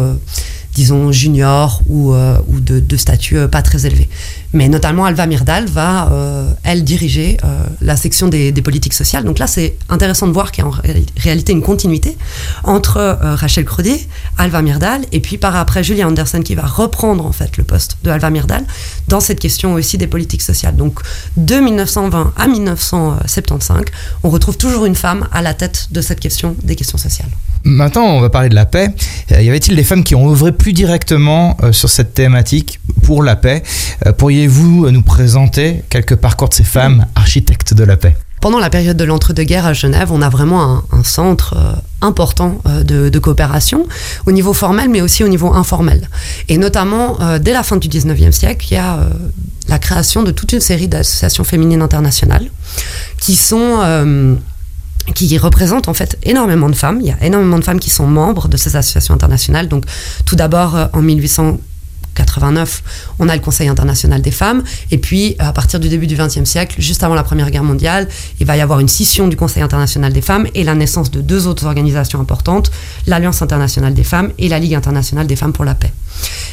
disons, 0.76 1.12
juniors 1.12 1.82
ou, 1.88 2.14
ou 2.14 2.60
de, 2.60 2.80
de 2.80 2.98
statut 2.98 3.48
pas 3.48 3.62
très 3.62 3.86
élevé. 3.86 4.10
Mais 4.54 4.70
notamment, 4.70 5.06
Alva 5.06 5.26
Myrdal 5.26 5.66
va, 5.66 6.10
euh, 6.12 6.52
elle, 6.64 6.84
diriger 6.84 7.38
euh, 7.44 7.64
la 7.82 7.98
section 7.98 8.28
des, 8.28 8.54
politiques 8.64 8.94
sociales. 8.94 9.24
Donc 9.24 9.40
là, 9.40 9.48
c'est 9.48 9.76
intéressant 9.90 10.28
de 10.28 10.32
voir 10.32 10.52
qu'il 10.52 10.64
y 10.64 10.66
a 10.66 10.70
en 10.70 10.72
ré 10.72 11.06
réalité 11.18 11.52
une 11.52 11.64
continuité 11.64 12.16
entre 12.64 12.98
euh, 12.98 13.36
Rachel 13.36 13.66
Crodier, 13.66 14.08
Alva 14.38 14.62
Myrdal, 14.62 15.02
et 15.12 15.20
puis 15.20 15.38
par 15.38 15.56
après 15.56 15.84
Julia 15.84 16.08
Anderson 16.08 16.42
qui 16.42 16.56
va 16.56 16.66
reprendre 16.66 17.26
en 17.26 17.32
fait 17.32 17.58
le 17.58 17.64
poste 17.64 17.98
de 18.04 18.12
Alva 18.12 18.30
Myrdal 18.30 18.64
dans 19.08 19.20
cette 19.20 19.40
question 19.40 19.74
aussi 19.74 19.98
des 19.98 20.08
politiques 20.08 20.44
sociales. 20.44 20.76
Donc 20.76 21.00
de 21.36 21.56
1920 21.56 22.34
à 22.38 22.48
1975, 22.48 23.82
on 24.24 24.30
retrouve 24.30 24.58
toujours 24.58 24.86
une 24.86 24.96
femme 24.96 25.28
à 25.32 25.42
la 25.42 25.54
tête 25.54 25.88
de 25.92 26.02
cette 26.02 26.20
question 26.20 26.56
des 26.64 26.76
questions 26.76 27.00
sociales. 27.00 27.30
Maintenant, 27.66 28.04
on 28.04 28.20
va 28.20 28.30
parler 28.30 28.50
de 28.50 28.56
la 28.56 28.66
paix. 28.66 28.90
Y 29.30 29.48
avait-il 29.48 29.78
des 29.78 29.86
femmes 29.86 30.04
qui 30.04 30.16
ont 30.16 30.30
œuvré 30.30 30.52
plus 30.52 30.74
directement 30.74 31.58
sur 31.72 31.90
cette 31.90 32.14
thématique 32.14 32.82
pour 33.04 33.24
la 33.24 33.38
paix? 33.38 33.64
Euh, 34.06 34.12
Pourriez-vous 34.44 34.92
nous 34.92 35.02
présenter 35.04 35.86
quelques 35.90 36.18
parcours 36.18 36.50
de 36.50 36.54
ces 36.54 36.66
femmes 36.66 37.06
architectes 37.16 37.74
de 37.74 37.86
la 37.86 37.96
paix? 37.96 38.14
Pendant 38.42 38.60
la 38.60 38.70
période 38.70 38.98
de 38.98 39.06
l'entre-deux-guerres 39.06 39.66
à 39.66 39.72
Genève, 39.72 40.12
on 40.12 40.22
a 40.22 40.28
vraiment 40.28 40.64
un, 40.64 40.84
un 40.92 41.04
centre 41.06 41.56
euh, 41.56 41.72
important 42.02 42.60
euh, 42.66 42.84
de, 42.84 43.08
de, 43.08 43.20
coopération 43.20 43.88
au 44.26 44.34
niveau 44.34 44.52
formel, 44.52 44.90
mais 44.90 45.00
aussi 45.00 45.24
au 45.24 45.30
niveau 45.30 45.54
informel. 45.54 46.10
Et 46.50 46.58
notamment, 46.58 47.22
euh, 47.22 47.40
dès 47.40 47.54
la 47.54 47.64
fin 47.64 47.78
du 47.78 47.88
19e 47.88 48.34
siècle, 48.34 48.68
il 48.70 48.74
y 48.74 48.78
a 48.78 48.96
euh, 48.98 49.10
la 49.70 49.80
création 49.80 50.24
de 50.24 50.32
toute 50.32 50.52
une 50.52 50.60
série 50.60 50.90
d'associations 50.90 51.46
féminines 51.46 51.82
internationales 51.82 52.50
qui 53.22 53.38
sont 53.38 53.80
euh, 53.82 54.36
qui 55.16 55.38
représentent 55.38 55.88
en 55.90 55.94
fait 55.94 56.18
énormément 56.24 56.70
de 56.70 56.76
femmes. 56.76 57.00
Il 57.02 57.08
y 57.08 57.12
a 57.12 57.24
énormément 57.24 57.60
de 57.60 57.64
femmes 57.64 57.80
qui 57.80 57.90
sont 57.90 58.08
membres 58.08 58.48
de 58.48 58.58
ces 58.58 58.76
associations 58.76 59.14
internationales. 59.14 59.68
Donc, 59.68 59.86
tout 60.26 60.36
d'abord, 60.36 60.76
euh, 60.76 60.86
en 60.94 61.02
1800 61.02 61.60
89, 62.16 62.84
on 63.20 63.30
a 63.30 63.36
le 63.36 63.42
Conseil 63.42 63.68
international 63.68 64.22
des 64.22 64.32
femmes. 64.32 64.64
Et 64.92 64.98
puis, 64.98 65.36
à 65.40 65.54
partir 65.54 65.80
du 65.80 65.90
début 65.90 66.08
du 66.08 66.16
XXe 66.16 66.44
siècle, 66.44 66.76
juste 66.80 67.04
avant 67.04 67.16
la 67.16 67.24
Première 67.24 67.50
Guerre 67.52 67.64
mondiale, 67.64 68.08
il 68.40 68.46
va 68.46 68.58
y 68.58 68.62
avoir 68.62 68.80
une 68.80 68.88
scission 68.88 69.28
du 69.28 69.36
Conseil 69.36 69.64
international 69.64 70.14
des 70.14 70.22
femmes 70.22 70.48
et 70.54 70.64
la 70.64 70.76
naissance 70.76 71.12
de 71.12 71.22
deux 71.22 71.48
autres 71.48 71.66
organisations 71.66 72.20
importantes, 72.20 72.72
l'Alliance 73.08 73.42
internationale 73.42 73.94
des 73.94 74.04
femmes 74.04 74.32
et 74.38 74.50
la 74.50 74.60
Ligue 74.60 74.76
internationale 74.76 75.28
des 75.28 75.36
femmes 75.36 75.54
pour 75.54 75.66
la 75.66 75.76
paix. 75.76 75.92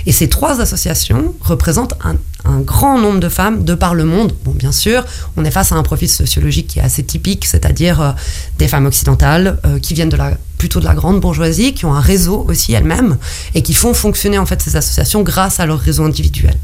Et 0.06 0.12
ces 0.12 0.28
trois 0.28 0.60
associations 0.60 1.34
représentent 1.40 1.94
un, 2.04 2.16
un, 2.44 2.60
grand 2.60 2.98
nombre 2.98 3.20
de 3.20 3.28
femmes 3.28 3.64
de 3.64 3.74
par 3.74 3.94
le 3.94 4.04
monde. 4.04 4.32
Bon, 4.44 4.52
bien 4.52 4.72
sûr, 4.72 5.04
on 5.36 5.44
est 5.44 5.50
face 5.50 5.72
à 5.72 5.76
un 5.76 5.82
profil 5.82 6.08
sociologique 6.08 6.68
qui 6.68 6.78
est 6.78 6.82
assez 6.82 7.02
typique, 7.02 7.46
c'est-à-dire 7.46 8.00
euh, 8.00 8.12
des 8.58 8.68
femmes 8.68 8.86
occidentales 8.86 9.58
euh, 9.64 9.78
qui 9.78 9.94
viennent 9.94 10.08
de 10.08 10.16
la 10.16 10.36
plutôt 10.58 10.78
de 10.78 10.84
la 10.84 10.94
grande 10.94 11.20
bourgeoisie, 11.20 11.72
qui 11.72 11.86
ont 11.86 11.94
un 11.94 12.00
réseau 12.00 12.44
aussi 12.46 12.74
elles-mêmes 12.74 13.16
et 13.54 13.62
qui 13.62 13.72
font 13.72 13.94
fonctionner 13.94 14.36
en 14.36 14.44
fait 14.44 14.60
ces 14.60 14.76
associations 14.76 15.22
grâce 15.22 15.58
à 15.58 15.64
leur 15.64 15.78
réseau 15.78 16.04
individuel. 16.04 16.54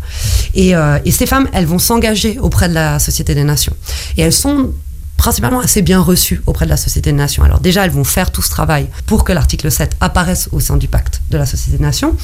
Et, 0.55 0.77
euh, 0.77 0.99
et 1.07 1.11
ces 1.11 1.25
femmes, 1.25 1.49
elles 1.55 1.65
vont 1.65 1.79
s'engager 1.79 2.39
auprès 2.39 2.69
de 2.69 2.75
la 2.75 2.99
Société 2.99 3.35
des 3.35 3.45
Nations. 3.45 3.73
Et 4.19 4.23
elles 4.23 4.35
sont 4.35 4.71
principalement 5.17 5.61
assez 5.61 5.83
bien 5.83 6.01
reçues 6.01 6.43
auprès 6.47 6.67
de 6.67 6.71
la 6.71 6.77
Société 6.77 7.11
des 7.11 7.17
Nations. 7.17 7.43
Alors 7.43 7.61
déjà, 7.61 7.85
elles 7.85 7.91
vont 7.91 8.05
faire 8.05 8.31
tout 8.31 8.43
ce 8.43 8.51
travail 8.51 8.87
pour 9.07 9.25
que 9.25 9.33
l'article 9.33 9.71
7 9.71 9.97
apparaisse 10.01 10.49
au 10.53 10.61
sein 10.61 10.77
du 10.77 10.89
pacte 10.89 11.21
de 11.31 11.39
la 11.39 11.47
Société 11.47 11.79
des 11.79 11.83
Nations. 11.83 12.15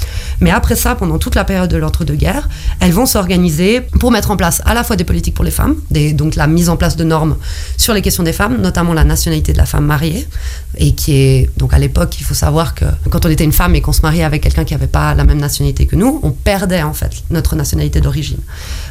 Mais 0.40 0.50
après 0.50 0.76
ça, 0.76 0.94
pendant 0.94 1.18
toute 1.18 1.34
la 1.34 1.44
période 1.44 1.70
de 1.70 1.76
l'entre-deux-guerres, 1.76 2.48
elles 2.80 2.92
vont 2.92 3.06
s'organiser 3.06 3.80
pour 3.98 4.10
mettre 4.10 4.30
en 4.30 4.36
place 4.36 4.62
à 4.64 4.74
la 4.74 4.84
fois 4.84 4.96
des 4.96 5.04
politiques 5.04 5.34
pour 5.34 5.44
les 5.44 5.50
femmes, 5.50 5.76
donc 6.12 6.36
la 6.36 6.46
mise 6.46 6.68
en 6.68 6.76
place 6.76 6.96
de 6.96 7.04
normes 7.04 7.36
sur 7.76 7.94
les 7.94 8.02
questions 8.02 8.22
des 8.22 8.32
femmes, 8.32 8.60
notamment 8.60 8.92
la 8.92 9.04
nationalité 9.04 9.52
de 9.52 9.58
la 9.58 9.66
femme 9.66 9.86
mariée, 9.86 10.26
et 10.76 10.94
qui 10.94 11.14
est, 11.16 11.50
donc 11.56 11.74
à 11.74 11.78
l'époque, 11.78 12.16
il 12.20 12.24
faut 12.24 12.34
savoir 12.34 12.74
que 12.74 12.84
quand 13.10 13.26
on 13.26 13.28
était 13.28 13.44
une 13.44 13.52
femme 13.52 13.74
et 13.74 13.80
qu'on 13.80 13.92
se 13.92 14.02
mariait 14.02 14.24
avec 14.24 14.42
quelqu'un 14.42 14.64
qui 14.64 14.74
n'avait 14.74 14.86
pas 14.86 15.14
la 15.14 15.24
même 15.24 15.38
nationalité 15.38 15.86
que 15.86 15.96
nous, 15.96 16.20
on 16.22 16.30
perdait 16.30 16.82
en 16.82 16.94
fait 16.94 17.12
notre 17.30 17.56
nationalité 17.56 18.00
d'origine. 18.00 18.38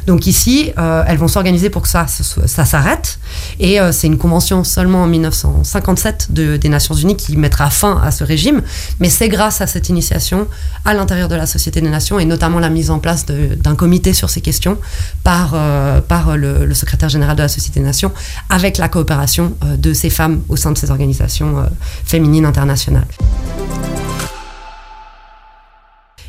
Donc 0.06 0.26
ici, 0.26 0.72
euh, 0.78 1.04
elles 1.06 1.18
vont 1.18 1.28
s'organiser 1.28 1.70
pour 1.70 1.82
que 1.82 1.88
ça, 1.88 2.06
ça 2.06 2.64
s'arrête, 2.64 3.18
et 3.60 3.80
euh, 3.80 3.92
c'est 3.92 4.06
une 4.06 4.18
convention 4.18 4.64
seulement 4.64 5.02
en 5.02 5.06
1957 5.06 6.28
de, 6.30 6.56
des 6.56 6.68
Nations 6.68 6.94
Unies 6.94 7.16
qui 7.16 7.36
mettra 7.36 7.70
fin 7.70 8.00
à 8.02 8.10
ce 8.10 8.24
régime, 8.24 8.62
mais 9.00 9.08
c'est 9.08 9.28
grâce 9.28 9.60
à 9.60 9.66
cette 9.66 9.88
initiation 9.88 10.48
à 10.84 10.94
l'intérieur 10.94 11.28
de 11.28 11.36
la 11.36 11.46
Société 11.46 11.80
des 11.80 11.90
Nations 11.90 12.18
et 12.18 12.24
notamment 12.24 12.58
la 12.58 12.70
mise 12.70 12.90
en 12.90 12.98
place 12.98 13.26
d'un 13.26 13.76
comité 13.76 14.12
sur 14.12 14.30
ces 14.30 14.40
questions 14.40 14.78
par, 15.24 15.52
euh, 15.54 16.00
par 16.00 16.36
le, 16.36 16.72
secrétaire 16.74 17.08
général 17.08 17.36
de 17.36 17.42
la 17.42 17.48
Société 17.48 17.80
des 17.80 17.86
Nations 17.86 18.12
avec 18.48 18.78
la 18.78 18.88
coopération 18.88 19.54
de 19.62 19.92
ces 19.92 20.10
femmes 20.10 20.42
au 20.48 20.56
sein 20.56 20.72
de 20.72 20.78
ces 20.78 20.90
organisations 20.90 21.64
féminines 22.04 22.46
internationales. 22.46 23.06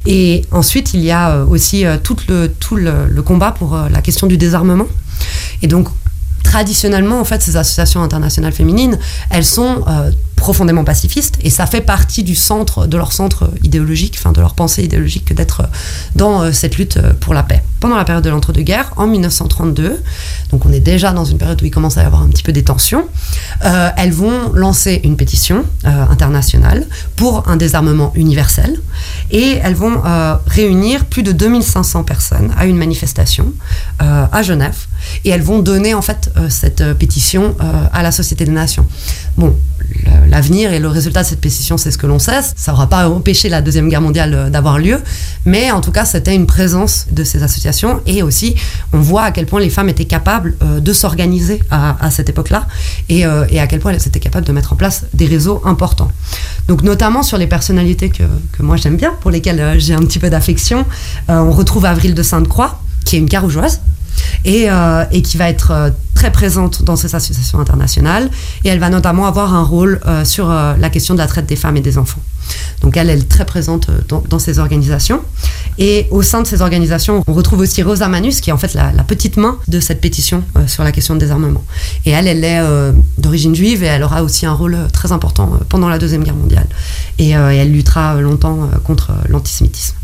Et 0.06 0.44
ensuite, 0.52 0.94
il 0.94 1.02
y 1.02 1.12
a 1.12 1.44
aussi 1.46 1.86
tout, 2.04 2.18
le, 2.28 2.48
tout 2.48 2.76
le, 2.76 3.22
combat 3.22 3.52
pour 3.52 3.78
la 3.90 4.02
question 4.02 4.28
du 4.28 4.38
désarmement. 4.38 4.88
Et 5.62 5.68
donc, 5.68 5.88
traditionnellement, 6.44 7.20
en 7.20 7.26
fait, 7.26 7.42
ces 7.42 7.56
associations 7.56 8.04
internationales 8.04 8.52
féminines, 8.52 9.00
elles 9.30 9.46
sont 9.46 9.84
profondément 10.36 10.84
pacifistes 10.84 11.38
et 11.42 11.50
ça 11.50 11.66
fait 11.66 11.82
partie 11.82 12.24
du 12.24 12.36
centre 12.36 12.86
de 12.86 12.98
leur 12.98 13.14
centre 13.14 13.50
idéologique, 13.64 14.16
enfin 14.20 14.32
de 14.32 14.42
leur 14.42 14.56
pensée 14.56 14.84
idéologique 14.84 15.26
que 15.26 15.34
d'être 15.34 15.64
dans 16.16 16.42
euh, 16.42 16.52
cette 16.52 16.78
lutte 16.78 16.98
euh, 16.98 17.14
pour 17.20 17.34
la 17.34 17.44
paix. 17.44 17.64
Pendant 17.80 17.96
la 17.96 18.06
période 18.06 18.24
de 18.24 18.30
l'entre-deux-guerres, 18.30 18.92
en 18.98 19.08
1932, 19.08 20.02
donc 20.52 20.66
on 20.66 20.72
est 20.72 20.80
déjà 20.80 21.12
dans 21.14 21.26
une 21.26 21.38
période 21.38 21.62
où 21.62 21.66
il 21.66 21.72
commence 21.72 21.98
à 21.98 22.04
y 22.04 22.06
avoir 22.06 22.22
un 22.22 22.28
petit 22.28 22.44
peu 22.44 22.52
des 22.52 22.64
tensions, 22.64 23.08
euh, 23.64 23.90
elles 23.98 24.12
vont 24.12 24.52
lancer 24.54 25.02
une 25.04 25.18
pétition 25.18 25.66
internationale 25.84 26.86
pour 27.16 27.48
un 27.48 27.58
désarmement 27.58 28.12
universel 28.16 28.80
et 29.32 29.60
elles 29.62 29.76
vont 29.76 30.02
réunir 30.48 31.06
plus 31.06 31.24
de 31.24 31.32
2500 31.32 32.04
personnes 32.04 32.54
à 32.58 32.66
une 32.66 32.78
manifestation 32.78 33.54
à 34.00 34.42
Genève 34.44 34.78
et 35.26 35.30
elles 35.30 35.42
vont 35.42 35.60
donner 35.60 35.94
en 35.94 36.02
fait 36.02 36.32
cette 36.50 36.84
pétition 36.94 37.56
à 37.92 38.02
la 38.02 38.12
Société 38.12 38.46
des 38.46 38.52
Nations. 38.52 38.86
Bon, 39.38 39.56
l'avenir 40.28 40.74
et 40.74 40.80
le 40.80 40.88
résultat 40.88 41.24
de 41.24 41.28
cette 41.28 41.42
pétition, 41.42 41.78
c'est 41.78 41.92
ce 41.92 41.98
que 41.98 42.08
l'on 42.08 42.20
sait. 42.20 42.42
Ça 42.56 42.72
n'aura 42.72 42.88
pas 42.88 43.10
empêché 43.10 43.50
la 43.50 43.62
Deuxième 43.62 43.90
Guerre 43.90 44.02
mondiale 44.02 44.34
euh, 44.34 44.50
d'avoir 44.50 44.80
lieu, 44.80 45.00
mais 45.46 45.72
en 45.72 45.82
tout 45.82 45.92
cas, 45.92 46.06
c'était 46.06 46.36
une 46.36 46.46
présence 46.46 47.08
de 47.12 47.24
ces 47.24 47.44
associations 47.44 48.02
et 48.06 48.24
aussi, 48.24 48.56
on 48.94 49.00
voit 49.00 49.24
à 49.24 49.32
quel 49.32 49.46
point 49.46 49.60
les 49.60 49.70
femmes 49.70 49.90
étaient 49.90 50.06
capables 50.06 50.56
euh, 50.62 50.80
de 50.80 50.94
s'organiser 50.94 51.62
à, 51.72 52.10
cette 52.12 52.30
époque-là 52.30 52.68
euh, 53.12 53.46
et, 53.50 53.60
à 53.60 53.68
quel 53.68 53.80
point 53.80 53.92
elles 53.92 54.08
étaient 54.08 54.20
capables 54.20 54.46
de 54.46 54.52
mettre 54.52 54.74
en 54.74 54.76
place 54.76 55.06
des 55.14 55.26
réseaux 55.26 55.62
importants. 55.66 56.12
Donc, 56.68 56.84
notamment 56.84 57.24
sur 57.24 57.38
les 57.38 57.48
personnalités 57.48 58.10
que, 58.10 58.24
que 58.52 58.64
moi 58.64 58.78
j'aime 58.78 58.98
bien, 58.98 59.14
pour 59.22 59.32
lesquelles 59.32 59.80
j'ai 59.80 59.94
un 59.94 60.02
petit 60.02 60.20
peu 60.20 60.30
d'affection, 60.30 60.86
on 61.28 61.52
retrouve 61.52 61.86
Avril 61.86 62.14
de 62.14 62.24
Sainte-Croix, 62.24 62.82
qui 63.06 63.16
est 63.16 63.20
une 63.20 63.30
carougeoise 63.30 63.82
et, 64.46 64.68
et 65.12 65.22
qui 65.22 65.38
va 65.38 65.50
être 65.50 65.92
très 66.24 66.32
présente 66.32 66.84
dans 66.84 66.96
ces 66.96 67.16
associations 67.16 67.60
internationales 67.60 68.30
et 68.64 68.70
elle 68.70 68.80
va 68.80 68.90
notamment 68.90 69.26
avoir 69.26 69.54
un 69.54 69.64
rôle 69.64 70.00
euh, 70.06 70.24
sur 70.24 70.50
euh, 70.50 70.74
la 70.80 70.90
question 70.90 71.16
de 71.16 71.20
la 71.20 71.28
traite 71.28 71.46
des 71.46 71.58
femmes 71.58 71.76
et 71.76 71.82
des 71.82 71.98
enfants. 71.98 72.22
Donc 72.82 72.96
elle, 72.96 73.10
elle 73.10 73.20
est 73.20 73.30
très 73.30 73.44
présente 73.46 73.90
euh, 73.90 74.20
dans, 74.30 74.40
ces 74.40 74.60
organisations. 74.60 75.20
Et 75.78 76.08
au 76.12 76.22
sein 76.22 76.42
de 76.42 76.48
ces 76.48 76.62
organisations, 76.62 77.24
on 77.28 77.34
retrouve 77.34 77.60
aussi 77.60 77.84
Rosa 77.84 78.08
Manus, 78.08 78.40
qui 78.40 78.52
est 78.52 78.54
en 78.54 78.58
fait 78.58 78.74
la, 78.74 78.92
petite 79.04 79.36
main 79.36 79.58
de 79.68 79.82
cette 79.82 80.00
pétition 80.00 80.44
sur 80.66 80.86
la 80.86 80.94
question 80.94 81.16
de 81.16 81.20
désarmement. 81.20 81.64
Et 82.06 82.12
elle, 82.12 82.28
elle 82.28 82.44
est 82.44 82.62
d'origine 83.18 83.56
juive 83.56 83.84
et 83.84 83.88
elle 83.88 84.04
aura 84.04 84.24
aussi 84.24 84.46
un 84.46 84.54
rôle 84.54 84.78
très 84.94 85.12
important 85.12 85.60
pendant 85.68 85.90
la 85.90 85.98
Deuxième 85.98 86.24
Guerre 86.24 86.36
mondiale. 86.36 86.68
Et 87.18 87.32
elle 87.32 87.72
luttera 87.72 88.22
longtemps 88.22 88.70
contre 88.84 89.12
l'antisémitisme. 89.30 89.96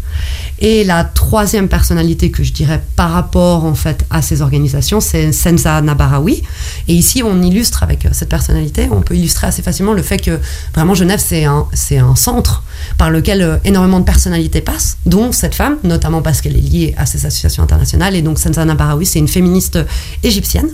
Et 0.62 0.84
la 0.84 1.06
troisième 1.06 1.70
personnalité 1.70 2.32
que 2.32 2.44
je 2.44 2.52
dirais 2.52 2.82
par 2.96 3.12
rapport 3.12 3.64
en 3.64 3.76
fait 3.76 4.06
à 4.10 4.22
ces 4.22 4.42
organisations, 4.42 5.00
c'est 5.00 5.32
Senza 5.32 5.82
Nabarawi. 5.82 6.44
Et 6.88 6.94
ici, 6.94 7.24
on 7.24 7.42
illustre 7.42 7.84
avec 7.84 8.06
euh, 8.06 8.10
cette 8.12 8.30
personnalité, 8.30 8.90
on 8.92 9.02
peut 9.02 9.16
illustrer 9.16 9.48
assez 9.48 9.62
facilement 9.62 9.94
le 9.94 10.02
fait 10.02 10.18
que 10.18 10.40
vraiment 10.76 10.96
Genève, 10.96 11.22
c'est 11.26 11.46
un, 11.46 11.66
c'est 11.74 11.98
un 11.98 12.16
centre 12.16 12.64
par 12.98 13.10
lequel 13.10 13.42
euh, 13.42 13.58
énormément 13.64 14.00
de 14.00 14.06
personnalités 14.06 14.60
passent, 14.60 14.98
dont 15.06 15.32
cette 15.32 15.56
femme, 15.56 15.78
notamment 15.84 16.22
parce 16.22 16.42
qu'elle 16.42 16.58
est 16.58 16.62
liée 16.62 16.94
à 16.98 17.06
ces 17.06 17.26
associations 17.26 17.64
internationales. 17.64 18.16
Et 18.16 18.22
donc 18.22 18.38
Senza 18.38 18.66
Nabarawi, 18.66 19.06
c'est 19.06 19.20
une 19.20 19.30
féministe 19.30 19.80
égyptienne 20.24 20.70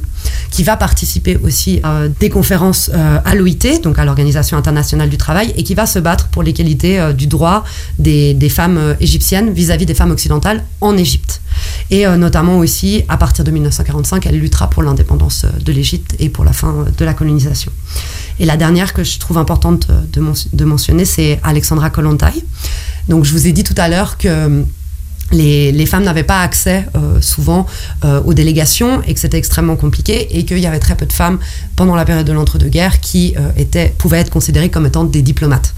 qui 0.49 0.63
va 0.63 0.77
participer 0.77 1.37
aussi 1.43 1.79
à 1.83 2.07
des 2.19 2.29
conférences 2.29 2.89
euh, 2.91 3.19
à 3.23 3.35
l'OIT, 3.35 3.81
donc 3.83 3.99
à 3.99 4.05
l'Organisation 4.05 4.57
internationale 4.57 5.09
du 5.09 5.17
travail, 5.17 5.53
et 5.55 5.63
qui 5.63 5.75
va 5.75 5.85
se 5.85 5.99
battre 5.99 6.29
pour 6.29 6.41
l'égalité 6.41 7.13
du 7.15 7.27
droit 7.27 7.63
des 7.99 8.49
femmes 8.49 8.95
égyptiennes 8.99 9.34
vis-à-vis 9.43 9.85
des 9.85 9.93
femmes 9.93 10.11
occidentales 10.11 10.63
en 10.81 10.97
Égypte. 10.97 11.41
Et 11.91 12.07
euh, 12.07 12.17
notamment 12.17 12.57
aussi, 12.57 13.03
à 13.07 13.17
partir 13.17 13.43
de 13.43 13.51
1945, 13.51 14.25
elle 14.25 14.39
luttera 14.39 14.69
pour 14.69 14.83
l'indépendance 14.83 15.45
euh, 15.45 15.59
de 15.59 15.71
l'Égypte 15.71 16.15
et 16.19 16.29
pour 16.29 16.43
la 16.43 16.53
fin 16.53 16.69
euh, 16.69 16.85
de 16.97 17.05
la 17.05 17.13
colonisation. 17.13 17.71
Et 18.39 18.45
la 18.45 18.57
dernière 18.57 18.93
que 18.93 19.03
je 19.03 19.19
trouve 19.19 19.37
importante 19.37 19.87
de, 20.11 20.21
de 20.53 20.65
mentionner, 20.65 21.05
c'est 21.05 21.39
Alexandra 21.43 21.89
Kollontai. 21.89 22.33
Donc 23.07 23.23
je 23.23 23.31
vous 23.31 23.47
ai 23.47 23.51
dit 23.51 23.63
tout 23.63 23.75
à 23.77 23.87
l'heure 23.87 24.17
que 24.17 24.63
les, 25.31 25.85
femmes 25.85 26.03
n'avaient 26.03 26.23
pas 26.23 26.41
accès 26.41 26.85
euh, 26.95 27.21
souvent 27.21 27.65
euh, 28.03 28.21
aux 28.23 28.33
délégations 28.33 29.01
et 29.03 29.13
que 29.13 29.19
c'était 29.19 29.37
extrêmement 29.37 29.75
compliqué 29.75 30.37
et 30.37 30.45
qu'il 30.45 30.59
y 30.59 30.65
avait 30.67 30.79
très 30.79 30.95
peu 30.95 31.05
de 31.05 31.13
femmes 31.13 31.39
pendant 31.75 31.95
la 31.95 32.05
période 32.05 32.25
de 32.25 32.33
l'entre-deux-guerres 32.33 32.99
qui 32.99 33.35
euh, 33.37 33.87
pouvaient 33.97 34.19
être 34.19 34.29
considérées 34.29 34.69
comme 34.69 34.85
étant 34.85 35.03
des 35.03 35.21
diplomates. 35.21 35.73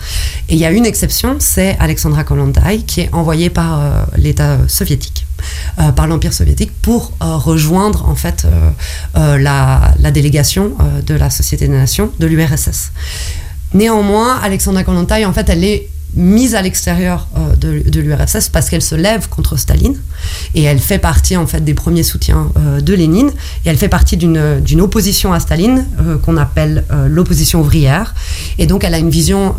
Et 0.49 0.55
il 0.55 0.59
y 0.59 0.65
a 0.65 0.71
une 0.71 0.85
exception, 0.85 1.37
c'est 1.39 1.77
Alexandra 1.79 2.23
Kollontai 2.23 2.83
qui 2.85 3.01
est 3.01 3.09
envoyée 3.13 3.49
par 3.49 4.07
l'État 4.17 4.57
soviétique. 4.67 5.25
par 5.95 6.07
l'Empire 6.07 6.33
soviétique 6.33 6.71
pour 6.81 7.13
rejoindre 7.19 8.07
en 8.07 8.15
fait 8.15 8.47
la, 9.13 9.93
la, 9.99 10.11
délégation 10.11 10.73
de 11.05 11.13
la 11.13 11.29
Société 11.29 11.67
des 11.67 11.73
Nations 11.73 12.11
de 12.19 12.27
l'URSS. 12.27 12.91
Néanmoins, 13.73 14.39
Alexandra 14.41 14.83
Kollontai, 14.83 15.25
en 15.25 15.33
fait, 15.33 15.49
elle 15.49 15.63
est 15.63 15.89
mise 16.17 16.55
à 16.55 16.61
l'extérieur 16.61 17.27
euh, 17.37 17.55
de, 17.55 17.99
l'URSS 17.99 18.49
parce 18.49 18.69
qu'elle 18.69 18.81
se 18.81 18.95
lève 18.95 19.29
contre 19.29 19.57
Staline 19.57 19.95
et 20.55 20.63
elle 20.63 20.79
fait 20.79 20.97
partie 20.97 21.37
en 21.37 21.47
fait 21.47 21.61
des 21.61 21.73
premiers 21.73 22.03
soutiens 22.03 22.49
euh, 22.57 22.81
de 22.81 22.93
Lénine 22.93 23.29
et 23.65 23.69
elle 23.69 23.77
fait 23.77 23.87
partie 23.87 24.17
d'une 24.17 24.81
opposition 24.81 25.31
à 25.31 25.39
Staline 25.39 25.85
euh, 26.01 26.17
qu'on 26.17 26.37
appelle 26.37 26.83
l'opposition 27.07 27.61
ouvrière 27.61 28.15
et 28.57 28.65
donc 28.65 28.83
elle 28.83 28.93
a 28.93 28.97
une 28.97 29.09
vision 29.09 29.55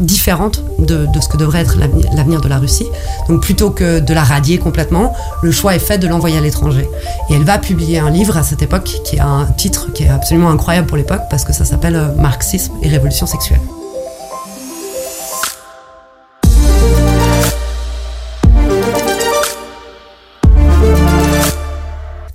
différente 0.00 0.64
de, 0.78 1.06
de, 1.12 1.20
ce 1.20 1.28
que 1.28 1.36
devrait 1.36 1.60
être 1.60 1.76
l'avenir 2.14 2.40
de 2.40 2.48
la 2.48 2.58
Russie. 2.58 2.86
Donc 3.28 3.42
plutôt 3.42 3.70
que 3.70 4.00
de 4.00 4.14
la 4.14 4.24
radier 4.24 4.58
complètement, 4.58 5.12
le 5.42 5.50
choix 5.50 5.74
est 5.74 5.80
fait 5.80 5.98
de 5.98 6.06
l'envoyer 6.06 6.38
à 6.38 6.40
l'étranger. 6.40 6.88
Et 7.30 7.34
elle 7.34 7.44
va 7.44 7.58
publier 7.58 7.98
un 7.98 8.10
livre 8.10 8.36
à 8.36 8.42
cette 8.42 8.62
époque 8.62 8.90
qui 9.04 9.18
a 9.18 9.26
un 9.26 9.46
titre 9.46 9.92
qui 9.92 10.04
est 10.04 10.08
absolument 10.08 10.50
incroyable 10.50 10.86
pour 10.86 10.96
l'époque 10.96 11.22
parce 11.30 11.44
que 11.44 11.52
ça 11.52 11.64
s'appelle 11.64 12.14
Marxisme 12.18 12.72
et 12.82 12.88
révolution 12.88 13.26
sexuelle. 13.26 13.60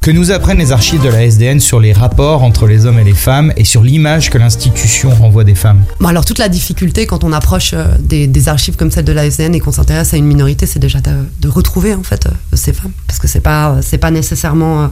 Que 0.08 0.12
nous 0.14 0.32
apprennent 0.32 0.60
les 0.60 0.72
archives 0.72 1.04
de 1.04 1.10
la 1.10 1.26
SDN 1.26 1.60
sur 1.60 1.82
les 1.82 1.92
rapports 1.92 2.42
entre 2.42 2.66
les 2.66 2.86
hommes 2.86 2.98
et 2.98 3.04
les 3.04 3.14
femmes 3.14 3.52
et 3.58 3.66
sur 3.66 3.84
l'image 3.84 4.30
que 4.30 4.38
l'institution 4.38 5.10
renvoie 5.10 5.44
des 5.44 5.54
femmes 5.54 5.84
bon, 6.00 6.08
Alors 6.08 6.24
toute 6.24 6.38
la 6.38 6.48
difficulté 6.48 7.06
quand 7.06 7.26
on 7.26 7.34
approche 7.34 7.72
euh, 7.74 7.84
des, 8.00 8.48
archives 8.48 8.78
comme 8.78 8.90
celle 8.90 9.04
de 9.04 9.12
la 9.12 9.26
SDN 9.26 9.54
et 9.54 9.60
qu'on 9.60 9.74
s'intéresse 9.74 10.14
à 10.14 10.18
une 10.18 10.24
minorité, 10.24 10.66
c'est 10.66 10.80
déjà 10.80 11.00
de, 11.02 11.50
retrouver 11.50 11.94
en 11.94 12.04
fait 12.04 12.26
euh, 12.26 12.30
ces 12.54 12.72
femmes 12.72 12.94
parce 13.06 13.20
que 13.20 13.28
c'est 13.28 13.42
pas 13.42 13.80
c'est 13.82 13.98
pas 13.98 14.10
nécessairement 14.10 14.84
euh, 14.84 14.88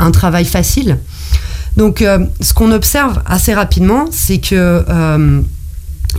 un 0.00 0.10
travail 0.10 0.44
facile. 0.44 0.98
Donc 1.76 2.02
ce 2.40 2.54
qu'on 2.54 2.72
observe 2.72 3.22
assez 3.24 3.54
rapidement, 3.54 4.06
c'est 4.10 4.38
que 4.38 4.84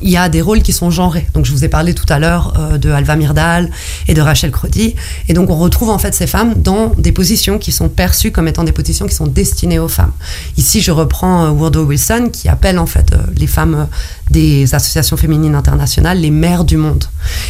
il 0.01 0.09
y 0.09 0.17
a 0.17 0.29
des 0.29 0.41
rôles 0.41 0.61
qui 0.61 0.73
sont 0.73 0.89
genrés. 0.89 1.27
Donc 1.33 1.45
je 1.45 1.51
vous 1.51 1.63
ai 1.63 1.67
parlé 1.67 1.93
tout 1.93 2.05
à 2.09 2.19
l'heure 2.19 2.53
euh, 2.57 2.77
de 2.77 2.89
Alva 2.89 3.15
Myrdal 3.15 3.69
et 4.07 4.13
de 4.13 4.21
Rachel 4.21 4.51
Crody. 4.51 4.95
Et 5.27 5.33
donc 5.33 5.49
on 5.49 5.55
retrouve 5.55 5.89
en 5.89 5.97
fait 5.97 6.13
ces 6.13 6.27
femmes 6.27 6.53
dans 6.55 6.91
des 6.97 7.11
positions 7.11 7.57
qui 7.59 7.71
sont 7.71 7.89
perçues 7.89 8.31
comme 8.31 8.47
étant 8.47 8.63
des 8.63 8.71
positions 8.71 9.07
qui 9.07 9.15
sont 9.15 9.27
destinées 9.27 9.79
aux 9.79 9.87
femmes. 9.87 10.13
Ici 10.57 10.81
je 10.81 10.91
reprends 10.91 11.45
euh, 11.45 11.79
Wilson 11.79 12.29
qui 12.31 12.49
appelle 12.49 12.79
en 12.79 12.85
fait 12.85 13.13
euh, 13.13 13.17
les 13.35 13.47
femmes 13.47 13.87
des 14.29 14.73
associations 14.73 15.17
féminines 15.17 15.55
internationales 15.55 16.19
les 16.19 16.31
mères 16.31 16.63
du 16.63 16.77
monde. 16.77 17.05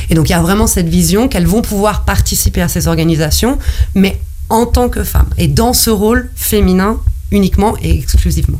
Et 0.09 0.15
donc 0.15 0.29
il 0.29 0.31
y 0.31 0.35
a 0.35 0.41
vraiment 0.41 0.67
cette 0.67 0.89
vision 0.89 1.27
qu'elles 1.27 1.47
vont 1.47 1.61
pouvoir 1.61 2.05
participer 2.05 2.61
à 2.61 2.67
ces 2.67 2.87
organisations, 2.87 3.57
mais 3.95 4.19
en 4.49 4.65
tant 4.65 4.89
que 4.89 5.03
femmes 5.03 5.29
et 5.37 5.47
dans 5.47 5.73
ce 5.73 5.89
rôle 5.89 6.29
féminin 6.35 6.99
uniquement 7.31 7.75
et 7.81 7.97
exclusivement. 7.97 8.59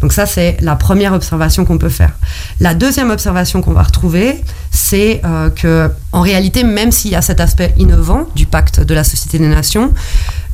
Donc 0.00 0.12
ça, 0.12 0.26
c'est 0.26 0.56
la 0.60 0.76
première 0.76 1.12
observation 1.12 1.64
qu'on 1.64 1.78
peut 1.78 1.88
faire. 1.88 2.12
La 2.60 2.74
deuxième 2.74 3.10
observation 3.10 3.62
qu'on 3.62 3.72
va 3.72 3.82
retrouver, 3.82 4.42
c'est 4.70 5.20
euh, 5.24 5.50
que, 5.50 5.90
en 6.12 6.20
réalité, 6.20 6.62
même 6.62 6.92
s'il 6.92 7.10
y 7.10 7.16
a 7.16 7.22
cet 7.22 7.40
aspect 7.40 7.74
innovant 7.78 8.26
du 8.36 8.46
pacte 8.46 8.80
de 8.80 8.94
la 8.94 9.02
Société 9.02 9.38
des 9.38 9.48
Nations, 9.48 9.92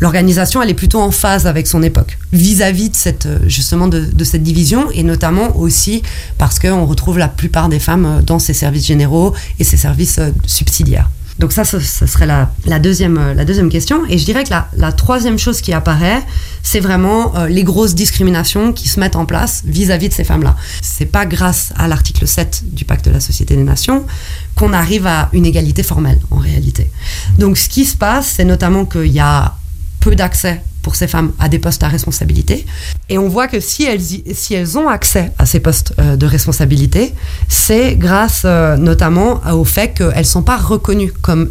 l'organisation, 0.00 0.62
elle 0.62 0.70
est 0.70 0.74
plutôt 0.74 1.00
en 1.00 1.10
phase 1.10 1.46
avec 1.46 1.66
son 1.66 1.82
époque, 1.82 2.18
vis-à-vis 2.32 2.90
de 2.90 2.96
cette, 2.96 3.26
euh, 3.26 3.38
justement 3.46 3.88
de, 3.88 4.24
cette 4.24 4.42
division, 4.42 4.90
et 4.92 5.02
notamment 5.02 5.56
aussi 5.56 6.02
parce 6.38 6.58
qu'on 6.58 6.86
retrouve 6.86 7.18
la 7.18 7.28
plupart 7.28 7.68
des 7.68 7.80
femmes 7.80 8.06
euh, 8.06 8.22
dans 8.22 8.38
ces 8.38 8.54
services 8.54 8.86
généraux 8.86 9.34
et 9.58 9.64
ces 9.64 9.76
services 9.76 10.20
subsidiaires. 10.46 11.10
Donc 11.38 11.52
ça, 11.52 11.64
ce, 11.64 11.80
serait 11.80 12.26
la, 12.26 12.78
deuxième, 12.78 13.18
euh, 13.18 13.34
la 13.34 13.44
deuxième 13.44 13.68
question. 13.68 14.02
Et 14.08 14.18
je 14.18 14.24
dirais 14.24 14.44
que 14.44 14.50
la, 14.76 14.92
troisième 14.92 15.38
chose 15.38 15.60
qui 15.60 15.72
apparaît, 15.72 16.22
c'est 16.62 16.80
vraiment 16.80 17.36
euh, 17.36 17.48
les 17.48 17.64
grosses 17.64 17.94
discriminations 17.94 18.72
qui 18.72 18.88
se 18.88 19.00
mettent 19.00 19.16
en 19.16 19.26
place 19.26 19.62
vis-à-vis 19.64 20.08
de 20.08 20.14
ces 20.14 20.24
femmes-là. 20.24 20.56
C'est 20.80 21.06
pas 21.06 21.26
grâce 21.26 21.72
à 21.76 21.88
l'article 21.88 22.26
7 22.26 22.64
du 22.72 22.84
pacte 22.84 23.04
de 23.06 23.10
la 23.10 23.20
Société 23.20 23.56
des 23.56 23.64
Nations 23.64 24.06
qu'on 24.54 24.72
arrive 24.72 25.06
à 25.06 25.28
une 25.32 25.46
égalité 25.46 25.82
formelle, 25.82 26.20
en 26.30 26.36
réalité. 26.36 26.90
Donc 27.38 27.58
ce 27.58 27.68
qui 27.68 27.84
se 27.84 27.96
passe, 27.96 28.34
c'est 28.36 28.44
notamment 28.44 28.84
qu'il 28.84 29.12
y 29.12 29.20
a 29.20 29.56
peu 29.98 30.14
d'accès 30.14 30.62
pour 30.84 30.94
ces 30.94 31.08
femmes 31.08 31.32
à 31.40 31.48
des 31.48 31.58
postes 31.58 31.82
à 31.82 31.88
responsabilité. 31.88 32.64
Et 33.08 33.18
on 33.18 33.28
voit 33.28 33.48
que 33.48 33.58
si 33.58 33.82
elles, 33.82 34.00
si 34.00 34.54
elles 34.54 34.78
ont 34.78 34.88
accès 34.88 35.32
à 35.38 35.46
ces 35.46 35.58
postes 35.58 35.94
euh, 35.98 36.14
de 36.14 36.26
responsabilité, 36.26 37.12
c'est 37.48 37.96
grâce 37.96 38.42
euh, 38.44 38.76
notamment 38.76 39.40
au 39.52 39.64
fait 39.64 39.94
qu'elles 39.94 40.18
ne 40.18 40.22
sont 40.22 40.42
pas 40.42 40.58
reconnues 40.58 41.12
comme 41.22 41.50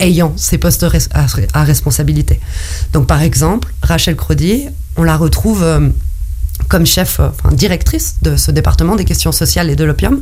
ayant 0.00 0.32
ces 0.36 0.58
postes 0.58 0.84
à, 1.12 1.62
responsabilité. 1.62 2.40
Donc 2.92 3.06
par 3.06 3.22
exemple, 3.22 3.72
Rachel 3.82 4.16
Crody, 4.16 4.66
on 4.96 5.04
la 5.04 5.16
retrouve 5.16 5.62
comme 6.68 6.86
chef, 6.86 7.20
euh, 7.20 7.28
enfin 7.28 7.54
directrice 7.54 8.16
de 8.22 8.36
ce 8.36 8.50
département 8.50 8.96
des 8.96 9.04
questions 9.04 9.32
sociales 9.32 9.70
et 9.70 9.76
de 9.76 9.84
l'opium, 9.84 10.20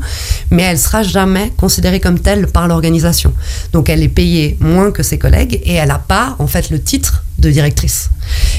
mais 0.51 0.63
elle 0.63 0.79
sera 0.79 1.03
jamais 1.03 1.53
considérée 1.57 2.01
comme 2.01 2.19
telle 2.19 2.47
par 2.47 2.69
l'organisation. 2.69 3.33
Donc 3.73 3.89
elle 3.89 4.03
est 4.03 4.09
payée 4.09 4.57
moins 4.61 4.91
que 4.91 5.03
ses 5.03 5.19
collègues 5.19 5.61
et 5.65 5.75
elle 5.75 5.89
n'a 5.89 5.99
pas 5.99 6.37
en 6.39 6.47
fait 6.47 6.71
le 6.71 6.81
titre 6.81 7.25
de 7.39 7.51
directrice. 7.51 8.11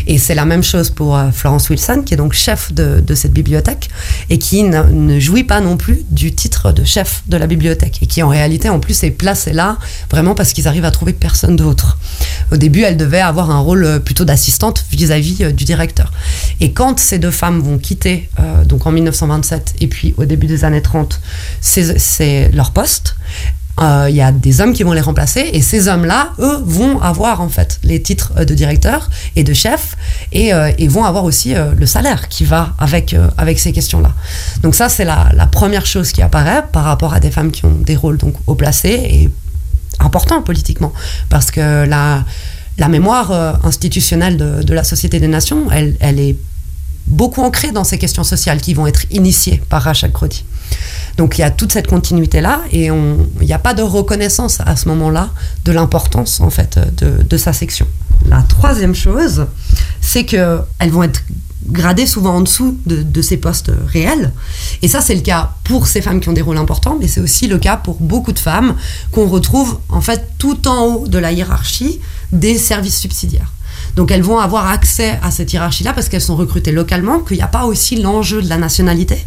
Et 0.08 0.18
c'est 0.18 0.36
la 0.36 0.46
même 0.46 0.64
chose 0.64 0.90
pour 0.90 1.18
euh, 1.18 1.32
Florence 1.32 1.70
Wilson, 1.70 2.04
qui 2.06 2.14
est 2.14 2.18
donc 2.18 2.34
chef 2.34 2.74
de, 2.74 3.04
cette 3.14 3.34
bibliothèque 3.34 3.90
et 4.30 4.40
qui 4.40 4.64
ne, 4.64 5.20
jouit 5.20 5.44
pas 5.44 5.60
non 5.60 5.78
plus 5.78 6.04
du 6.10 6.34
titre 6.34 6.72
de 6.72 6.84
chef 6.84 7.24
de 7.28 7.38
la 7.38 7.48
bibliothèque 7.48 8.00
et 8.02 8.06
qui 8.06 8.24
en 8.24 8.30
réalité 8.30 8.70
en 8.70 8.80
plus 8.80 9.04
est 9.04 9.12
placée 9.12 9.52
là 9.52 9.78
vraiment 10.10 10.36
parce 10.36 10.54
qu'ils 10.54 10.68
arrivent 10.68 10.86
à 10.86 10.92
trouver 10.92 11.14
personne 11.14 11.56
d'autre. 11.56 11.98
Au 12.52 12.58
début, 12.58 12.82
elle 12.82 12.98
devait 12.98 13.20
avoir 13.20 13.52
un 13.52 13.60
rôle 13.60 13.84
euh, 13.84 14.00
plutôt 14.00 14.26
d'assistante 14.26 14.86
vis-à-vis 14.92 15.44
euh, 15.44 15.52
du 15.52 15.66
directeur. 15.66 16.12
Et 16.60 16.72
quand 16.72 16.98
ces 17.00 17.20
deux 17.20 17.32
femmes 17.32 17.60
vont 17.60 17.78
quitter, 17.78 18.30
donc 18.66 18.86
en 18.86 18.92
1927 18.92 19.76
et 19.82 19.88
puis 19.88 20.14
au 20.18 20.26
début 20.26 20.48
des 20.48 20.66
années 20.66 20.82
30, 20.82 21.20
c'est 21.62 22.50
leur 22.54 22.72
poste, 22.72 23.16
il 23.78 23.86
euh, 23.86 24.10
y 24.10 24.22
a 24.22 24.32
des 24.34 24.60
hommes 24.60 24.74
qui 24.74 24.84
vont 24.84 24.92
les 24.92 25.02
remplacer 25.02 25.50
et 25.54 25.62
ces 25.62 25.88
hommes-là, 25.88 26.34
eux, 26.40 26.62
vont 26.66 27.00
avoir 27.02 27.40
en 27.40 27.48
fait 27.48 27.80
les 27.84 28.02
titres 28.02 28.34
euh, 28.38 28.44
de 28.44 28.54
directeur 28.54 29.10
et 29.38 29.44
de 29.46 29.54
chef 29.54 29.96
et, 30.34 30.54
euh, 30.54 30.72
vont 30.90 31.06
avoir 31.06 31.24
aussi 31.24 31.54
le 31.54 31.86
salaire 31.86 32.30
qui 32.30 32.46
va 32.46 32.74
avec, 32.80 33.16
avec 33.38 33.60
ces 33.60 33.72
questions-là. 33.72 34.12
Donc 34.64 34.74
ça, 34.74 34.90
c'est 34.90 35.06
la, 35.06 35.48
première 35.52 35.86
chose 35.86 36.12
qui 36.12 36.22
apparaît 36.22 36.64
par 36.72 36.84
rapport 36.84 37.14
à 37.14 37.20
des 37.20 37.32
femmes 37.32 37.52
qui 37.52 37.64
ont 37.66 37.76
des 37.80 37.96
rôles 37.96 38.18
donc 38.18 38.34
haut 38.48 38.56
placés 38.56 38.90
et 38.90 39.30
importants 40.00 40.42
politiquement 40.42 40.92
parce 41.30 41.52
que 41.52 41.86
la, 41.86 42.26
la 42.80 42.88
mémoire 42.88 43.32
institutionnelle 43.64 44.38
de, 44.38 44.74
la 44.74 44.84
Société 44.84 45.20
des 45.20 45.28
Nations, 45.28 45.70
elle, 45.72 45.96
elle 46.00 46.20
est 46.20 46.36
beaucoup 47.08 47.42
ancrée 47.42 47.72
dans 47.72 47.84
ces 47.84 48.00
questions 48.00 48.24
sociales 48.24 48.62
qui 48.62 48.74
vont 48.74 48.88
être 48.88 49.06
initiées 49.12 49.62
par 49.70 49.84
Rachel 49.84 50.12
Crotty. 50.12 50.44
Donc 51.18 51.38
il 51.38 51.42
y 51.42 51.44
a 51.44 51.52
toute 51.52 51.74
cette 51.74 51.88
continuité-là 51.88 52.62
et 52.72 52.86
il 52.86 53.46
n'y 53.46 53.54
a 53.54 53.60
pas 53.60 53.74
de 53.74 53.82
reconnaissance 53.82 54.60
à 54.66 54.76
ce 54.76 54.88
moment-là 54.88 55.30
de 55.66 55.72
l'importance 55.72 56.40
en 56.40 56.50
fait 56.50 56.80
de, 56.98 57.38
sa 57.38 57.52
section. 57.54 57.88
La 58.28 58.42
troisième 58.42 58.96
chose, 58.96 59.46
c'est 60.02 60.24
qu'elles 60.24 60.92
vont 60.92 61.04
être 61.04 61.24
gradées 61.68 62.08
souvent 62.08 62.36
en 62.36 62.42
dessous 62.42 62.78
de, 62.86 63.22
ces 63.22 63.38
postes 63.38 63.72
réels. 63.88 64.32
Et 64.82 64.88
ça, 64.88 65.02
c'est 65.02 65.16
le 65.16 65.22
cas 65.22 65.52
pour 65.64 65.88
ces 65.88 66.02
femmes 66.02 66.20
qui 66.20 66.30
ont 66.30 66.34
des 66.34 66.42
rôles 66.42 66.58
importants, 66.58 66.98
mais 67.00 67.08
c'est 67.08 67.20
aussi 67.20 67.48
le 67.48 67.58
cas 67.58 67.78
pour 67.78 67.98
beaucoup 68.00 68.32
de 68.32 68.40
femmes 68.40 68.76
qu'on 69.12 69.28
retrouve 69.28 69.80
en 69.90 70.02
fait 70.02 70.30
tout 70.38 70.68
en 70.68 70.86
haut 70.86 71.08
de 71.08 71.18
la 71.18 71.32
hiérarchie 71.32 72.00
des 72.32 72.58
services 72.58 72.98
subsidiaires. 72.98 73.52
Donc 74.00 74.12
elles 74.12 74.24
vont 74.24 74.40
avoir 74.40 74.68
accès 74.68 75.20
à 75.22 75.30
cette 75.30 75.52
hiérarchie-là 75.52 75.92
parce 75.92 76.08
qu'elles 76.08 76.22
sont 76.22 76.38
recrutées 76.38 76.72
localement, 76.72 77.20
qu'il 77.20 77.36
n'y 77.36 77.44
a 77.44 77.48
pas 77.48 77.66
aussi 77.66 77.98
l'enjeu 77.98 78.42
de 78.42 78.48
la 78.48 78.56
nationalité, 78.56 79.18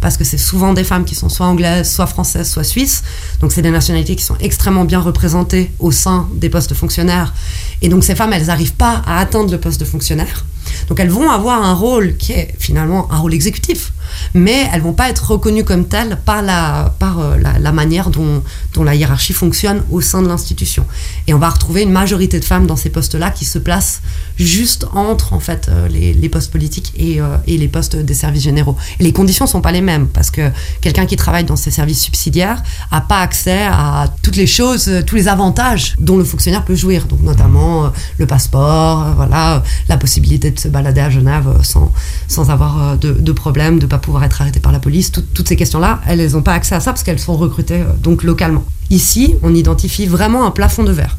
parce 0.00 0.16
que 0.16 0.24
c'est 0.24 0.38
souvent 0.38 0.72
des 0.72 0.84
femmes 0.84 1.04
qui 1.04 1.14
sont 1.14 1.28
soit 1.28 1.44
anglaises, 1.44 1.92
soit 1.92 2.06
françaises, 2.06 2.50
soit 2.50 2.64
suisses. 2.64 3.02
Donc 3.42 3.52
c'est 3.52 3.60
des 3.60 3.70
nationalités 3.70 4.16
qui 4.16 4.24
sont 4.24 4.38
extrêmement 4.40 4.86
bien 4.86 5.00
représentées 5.00 5.70
au 5.80 5.90
sein 5.90 6.30
des 6.34 6.48
postes 6.48 6.70
de 6.70 6.74
fonctionnaires. 6.74 7.34
Et 7.82 7.90
donc 7.90 8.04
ces 8.04 8.14
femmes, 8.14 8.32
elles 8.32 8.46
n'arrivent 8.46 8.72
pas 8.72 9.02
à 9.06 9.18
atteindre 9.18 9.52
le 9.52 9.60
poste 9.60 9.78
de 9.78 9.84
fonctionnaire. 9.84 10.46
Donc 10.88 10.98
elles 10.98 11.10
vont 11.10 11.30
avoir 11.30 11.62
un 11.62 11.74
rôle 11.74 12.16
qui 12.16 12.32
est 12.32 12.54
finalement 12.58 13.12
un 13.12 13.18
rôle 13.18 13.34
exécutif, 13.34 13.91
mais 14.34 14.68
elles 14.72 14.82
vont 14.82 14.92
pas 14.92 15.08
être 15.08 15.30
reconnues 15.30 15.64
comme 15.64 15.86
telles 15.86 16.18
par 16.24 16.42
la, 16.42 16.94
par, 16.98 17.20
euh, 17.20 17.36
la, 17.38 17.72
manière 17.72 18.10
dont, 18.10 18.42
dont, 18.74 18.84
la 18.84 18.94
hiérarchie 18.94 19.32
fonctionne 19.32 19.82
au 19.90 20.00
sein 20.00 20.22
de 20.22 20.28
l'institution. 20.28 20.86
Et 21.26 21.34
on 21.34 21.38
va 21.38 21.50
retrouver 21.50 21.82
une 21.82 21.92
majorité 21.92 22.38
de 22.40 22.44
femmes 22.44 22.66
dans 22.66 22.76
ces 22.76 22.90
postes-là 22.90 23.30
qui 23.30 23.44
se 23.44 23.58
placent 23.58 24.02
juste 24.36 24.86
entre 24.94 25.32
en 25.32 25.40
fait 25.40 25.68
euh, 25.68 25.88
les, 25.88 26.12
les 26.12 26.28
postes 26.28 26.50
politiques 26.50 26.92
et, 26.96 27.20
euh, 27.20 27.36
et, 27.46 27.58
les 27.58 27.68
postes 27.68 27.96
des 27.96 28.14
services 28.14 28.42
généraux. 28.42 28.76
Et 28.98 29.04
les 29.04 29.12
conditions 29.12 29.46
sont 29.46 29.60
pas 29.60 29.72
les 29.72 29.80
mêmes 29.80 30.08
parce 30.08 30.30
que 30.30 30.50
quelqu'un 30.80 31.06
qui 31.06 31.16
travaille 31.16 31.44
dans 31.44 31.56
ces 31.56 31.70
services 31.70 32.02
subsidiaires 32.02 32.62
a 32.90 33.00
pas 33.00 33.20
accès 33.20 33.62
à 33.64 34.06
toutes 34.22 34.36
les 34.36 34.46
choses, 34.46 34.90
tous 35.06 35.16
les 35.16 35.28
avantages 35.28 35.94
dont 35.98 36.16
le 36.16 36.24
fonctionnaire 36.24 36.64
peut 36.64 36.74
jouir, 36.74 37.06
donc 37.06 37.20
notamment 37.20 37.92
le 38.18 38.26
passeport, 38.26 39.14
voilà, 39.16 39.62
la 39.88 39.96
possibilité 39.96 40.50
de 40.50 40.58
se 40.58 40.68
balader 40.68 41.00
à 41.00 41.10
Genève 41.10 41.48
sans, 41.62 41.92
sans 42.28 42.50
avoir 42.50 42.96
de, 42.98 43.12
de 43.12 43.32
problème, 43.32 43.78
de 43.78 43.86
pas 43.86 43.98
pouvoir 44.02 44.24
être 44.24 44.42
arrêté 44.42 44.60
par 44.60 44.72
la 44.72 44.78
police. 44.78 45.10
toutes 45.10 45.48
ces 45.48 45.56
questions-là, 45.56 46.00
elles 46.06 46.32
n'ont 46.32 46.42
pas 46.42 46.52
accès 46.52 46.74
à 46.74 46.80
ça 46.80 46.92
parce 46.92 47.02
qu'elles 47.02 47.18
sont 47.18 47.36
recrutées 47.36 47.80
euh, 47.80 47.92
donc 48.02 48.22
localement. 48.22 48.64
Ici, 48.90 49.34
on 49.42 49.54
identifie 49.54 50.06
vraiment 50.06 50.44
un 50.44 50.50
plafond 50.50 50.84
de 50.84 50.92
verre. 50.92 51.16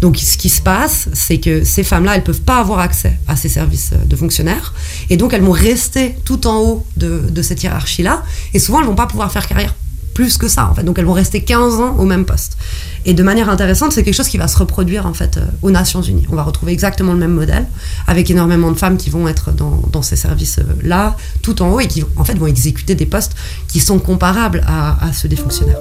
Donc, 0.00 0.16
ce 0.16 0.38
qui 0.38 0.48
se 0.48 0.62
passe, 0.62 1.08
c'est 1.12 1.38
que 1.38 1.62
ces 1.64 1.82
femmes-là, 1.82 2.16
elles 2.16 2.24
peuvent 2.24 2.40
pas 2.40 2.58
avoir 2.58 2.78
accès 2.78 3.18
à 3.28 3.36
ces 3.36 3.50
services 3.50 3.90
euh, 3.92 4.04
de 4.04 4.16
fonctionnaires, 4.16 4.72
et 5.10 5.16
donc 5.16 5.34
elles 5.34 5.42
vont 5.42 5.50
rester 5.50 6.16
tout 6.24 6.46
en 6.46 6.58
haut 6.58 6.86
de, 6.96 7.24
de 7.30 7.42
cette 7.42 7.62
hiérarchie-là, 7.62 8.22
et 8.54 8.58
souvent 8.58 8.80
elles 8.80 8.86
vont 8.86 8.94
pas 8.94 9.06
pouvoir 9.06 9.30
faire 9.30 9.46
carrière 9.46 9.74
plus 10.14 10.36
que 10.36 10.48
ça 10.48 10.68
en 10.70 10.74
fait. 10.74 10.82
Donc 10.82 10.98
elles 10.98 11.04
vont 11.04 11.12
rester 11.12 11.42
15 11.42 11.80
ans 11.80 11.96
au 11.98 12.04
même 12.04 12.24
poste. 12.24 12.56
Et 13.04 13.14
de 13.14 13.22
manière 13.22 13.48
intéressante, 13.48 13.92
c'est 13.92 14.02
quelque 14.02 14.14
chose 14.14 14.28
qui 14.28 14.38
va 14.38 14.48
se 14.48 14.58
reproduire 14.58 15.06
en 15.06 15.14
fait 15.14 15.36
euh, 15.36 15.46
aux 15.62 15.70
Nations 15.70 16.02
Unies. 16.02 16.26
On 16.30 16.36
va 16.36 16.42
retrouver 16.42 16.72
exactement 16.72 17.12
le 17.12 17.18
même 17.18 17.34
modèle 17.34 17.66
avec 18.06 18.30
énormément 18.30 18.70
de 18.70 18.76
femmes 18.76 18.96
qui 18.96 19.10
vont 19.10 19.28
être 19.28 19.52
dans, 19.52 20.02
ces 20.02 20.16
services-là, 20.16 21.16
tout 21.42 21.62
en 21.62 21.70
haut, 21.72 21.80
et 21.80 21.86
qui 21.86 22.04
en 22.16 22.24
fait 22.24 22.34
vont 22.38 22.46
exécuter 22.46 22.94
des 22.94 23.06
postes 23.06 23.34
qui 23.68 23.80
sont 23.80 23.98
comparables 23.98 24.62
à, 24.66 25.04
à 25.04 25.12
ceux 25.12 25.28
des 25.28 25.36
fonctionnaires. 25.36 25.78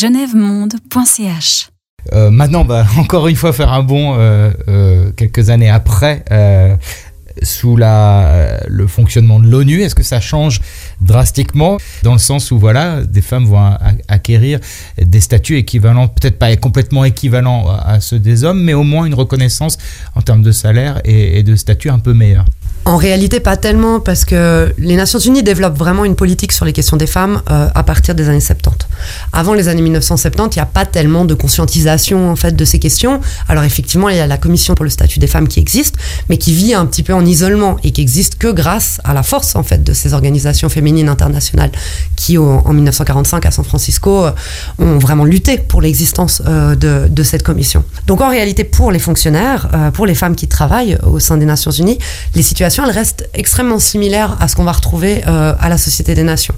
genèvemonde.ch 0.00 1.69
euh, 2.12 2.30
maintenant, 2.30 2.64
va 2.64 2.84
encore 2.98 3.28
une 3.28 3.36
fois 3.36 3.52
faire 3.52 3.72
un 3.72 3.82
bond 3.82 4.14
euh, 4.18 4.50
euh, 4.68 5.10
quelques 5.16 5.50
années 5.50 5.70
après 5.70 6.24
sous 7.42 7.76
le 7.76 8.86
fonctionnement 8.86 9.40
de 9.40 9.46
l'ONU 9.46 9.80
Est-ce 9.80 9.94
que 9.94 10.02
ça 10.02 10.20
change 10.20 10.60
drastiquement 11.00 11.78
dans 12.02 12.12
le 12.12 12.18
sens 12.18 12.50
où 12.50 12.58
voilà, 12.58 13.02
des 13.04 13.22
femmes 13.22 13.46
vont 13.46 13.78
acquérir 14.08 14.58
des 15.00 15.20
statuts 15.20 15.56
équivalents, 15.56 16.08
peut-être 16.08 16.38
pas 16.38 16.54
complètement 16.56 17.04
équivalents 17.04 17.66
à 17.68 18.00
ceux 18.00 18.18
des 18.18 18.44
hommes, 18.44 18.62
mais 18.62 18.74
au 18.74 18.82
moins 18.82 19.06
une 19.06 19.14
reconnaissance 19.14 19.78
en 20.16 20.20
termes 20.20 20.42
de 20.42 20.52
salaire 20.52 21.00
et, 21.04 21.38
et 21.38 21.42
de 21.42 21.56
statut 21.56 21.88
un 21.88 22.00
peu 22.00 22.12
meilleur 22.12 22.44
en 22.86 22.96
réalité, 22.96 23.40
pas 23.40 23.56
tellement, 23.56 24.00
parce 24.00 24.24
que 24.24 24.72
les 24.78 24.96
Nations 24.96 25.18
Unies 25.18 25.42
développent 25.42 25.76
vraiment 25.76 26.04
une 26.06 26.16
politique 26.16 26.52
sur 26.52 26.64
les 26.64 26.72
questions 26.72 26.96
des 26.96 27.06
femmes 27.06 27.42
euh, 27.50 27.68
à 27.74 27.82
partir 27.82 28.14
des 28.14 28.28
années 28.28 28.40
70. 28.40 28.86
Avant 29.32 29.52
les 29.52 29.68
années 29.68 29.82
1970, 29.82 30.56
il 30.56 30.58
n'y 30.58 30.62
a 30.62 30.66
pas 30.66 30.86
tellement 30.86 31.26
de 31.26 31.34
conscientisation 31.34 32.30
en 32.30 32.36
fait 32.36 32.56
de 32.56 32.64
ces 32.64 32.78
questions. 32.78 33.20
Alors 33.48 33.64
effectivement, 33.64 34.08
il 34.08 34.16
y 34.16 34.20
a 34.20 34.26
la 34.26 34.38
Commission 34.38 34.74
pour 34.74 34.84
le 34.84 34.90
statut 34.90 35.18
des 35.18 35.26
femmes 35.26 35.46
qui 35.46 35.60
existe, 35.60 35.96
mais 36.28 36.38
qui 36.38 36.52
vit 36.52 36.72
un 36.72 36.86
petit 36.86 37.02
peu 37.02 37.12
en 37.12 37.24
isolement 37.24 37.76
et 37.84 37.90
qui 37.90 38.00
existe 38.00 38.38
que 38.38 38.50
grâce 38.50 38.98
à 39.04 39.12
la 39.12 39.22
force 39.22 39.56
en 39.56 39.62
fait 39.62 39.84
de 39.84 39.92
ces 39.92 40.14
organisations 40.14 40.70
féminines 40.70 41.08
internationales 41.08 41.70
qui, 42.16 42.38
en 42.38 42.72
1945 42.72 43.44
à 43.44 43.50
San 43.50 43.64
Francisco, 43.64 44.24
euh, 44.24 44.32
ont 44.78 44.98
vraiment 44.98 45.24
lutté 45.24 45.58
pour 45.58 45.82
l'existence 45.82 46.42
euh, 46.46 46.74
de, 46.74 47.08
de, 47.08 47.22
cette 47.22 47.42
commission. 47.42 47.84
Donc 48.06 48.22
en 48.22 48.30
réalité, 48.30 48.64
pour 48.64 48.90
les 48.90 48.98
fonctionnaires, 48.98 49.68
pour 49.92 50.06
les 50.06 50.14
femmes 50.14 50.34
qui 50.34 50.48
travaillent 50.48 50.98
au 51.02 51.20
sein 51.20 51.36
des 51.36 51.44
Nations 51.44 51.70
Unies, 51.70 51.98
les 52.34 52.42
situations 52.42 52.69
elle 52.78 52.90
reste 52.90 53.28
extrêmement 53.34 53.78
similaire 53.78 54.36
à 54.40 54.48
ce 54.48 54.56
qu'on 54.56 54.64
va 54.64 54.72
retrouver 54.72 55.22
euh, 55.26 55.54
à 55.58 55.68
la 55.68 55.78
Société 55.78 56.14
des 56.14 56.22
Nations. 56.22 56.54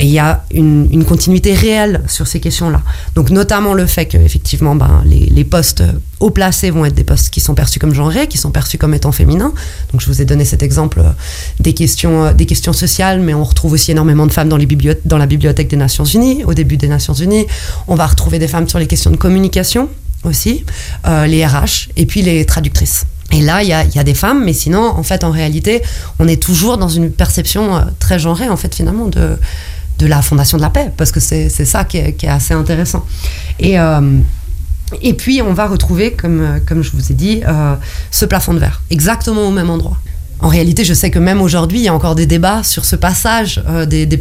il 0.00 0.08
y 0.08 0.18
a 0.18 0.44
une, 0.52 1.04
continuité 1.04 1.54
réelle 1.54 2.02
sur 2.08 2.26
ces 2.26 2.40
questions-là. 2.40 2.82
Donc 3.14 3.30
notamment 3.30 3.74
le 3.74 3.86
fait 3.86 4.06
que 4.06 4.16
effectivement, 4.16 4.74
ben, 4.74 5.02
les, 5.04 5.44
postes 5.44 5.84
haut 6.20 6.30
placés 6.30 6.70
vont 6.70 6.84
être 6.84 6.94
des 6.94 7.04
postes 7.04 7.30
qui 7.30 7.40
sont 7.40 7.54
perçus 7.54 7.78
comme 7.78 7.94
genrés, 7.94 8.26
qui 8.26 8.38
sont 8.38 8.50
perçus 8.50 8.76
comme 8.76 8.92
étant 8.94 9.12
féminins. 9.12 9.52
Donc 9.92 10.00
je 10.00 10.06
vous 10.06 10.20
ai 10.20 10.24
donné 10.24 10.44
cet 10.44 10.62
exemple 10.62 11.00
euh, 11.00 11.10
des 11.60 11.74
questions, 11.74 12.26
euh, 12.26 12.32
des 12.32 12.46
questions 12.46 12.72
sociales, 12.72 13.20
mais 13.20 13.34
on 13.34 13.44
retrouve 13.44 13.72
aussi 13.72 13.92
énormément 13.92 14.26
de 14.26 14.32
femmes 14.32 14.48
dans, 14.48 14.56
les 14.56 14.66
dans 15.04 15.18
la 15.18 15.26
bibliothèque 15.26 15.68
des 15.68 15.76
Nations 15.76 16.04
Unies, 16.04 16.44
au 16.44 16.54
début 16.54 16.76
des 16.76 16.88
Nations 16.88 17.14
Unies. 17.14 17.46
On 17.86 17.94
va 17.94 18.06
retrouver 18.06 18.38
des 18.38 18.48
femmes 18.48 18.68
sur 18.68 18.78
les 18.78 18.86
questions 18.86 19.10
de 19.10 19.16
communication 19.16 19.88
aussi, 20.24 20.64
les 21.04 21.46
RH, 21.46 21.88
et 21.96 22.04
puis 22.04 22.20
les 22.22 22.44
traductrices. 22.44 23.06
Et 23.32 23.40
là, 23.40 23.62
il 23.62 23.68
y 23.68 23.72
a, 23.72 24.04
des 24.04 24.14
femmes, 24.14 24.44
mais 24.44 24.52
sinon, 24.52 24.82
en 24.82 25.02
fait, 25.02 25.24
en 25.24 25.30
réalité, 25.30 25.82
on 26.18 26.28
est 26.28 26.40
toujours 26.40 26.78
dans 26.78 26.88
une 26.88 27.10
perception 27.10 27.76
euh, 27.76 27.80
très 27.98 28.18
genrée, 28.18 28.48
en 28.48 28.56
fait, 28.56 28.74
finalement, 28.74 29.06
de, 29.06 29.36
de 29.98 30.06
la 30.06 30.22
Fondation 30.22 30.58
de 30.58 30.62
la 30.62 30.70
paix, 30.70 30.92
parce 30.96 31.10
que 31.10 31.20
c'est 31.20 31.48
ça 31.48 31.84
qui 31.84 31.98
est, 31.98 32.24
assez 32.28 32.54
intéressant. 32.54 33.04
Et, 33.58 33.78
euh, 33.80 34.18
et 35.02 35.14
puis, 35.14 35.42
on 35.42 35.54
va 35.54 35.66
retrouver, 35.66 36.12
comme, 36.12 36.40
euh, 36.40 36.58
comme 36.64 36.82
je 36.82 36.92
vous 36.92 37.10
ai 37.10 37.14
dit, 37.14 37.42
ce 38.10 38.24
plafond 38.24 38.54
de 38.54 38.60
verre, 38.60 38.82
exactement 38.90 39.48
au 39.48 39.50
même 39.50 39.70
endroit. 39.70 39.96
En 40.38 40.48
réalité, 40.48 40.84
je 40.84 40.92
sais 40.92 41.10
que 41.10 41.18
même 41.18 41.40
aujourd'hui, 41.40 41.78
il 41.78 41.84
y 41.84 41.88
a 41.88 41.94
encore 41.94 42.14
des 42.14 42.26
débats 42.26 42.62
sur 42.62 42.84
ce 42.84 42.94
passage 42.94 43.62
des, 43.88 44.04
des 44.04 44.16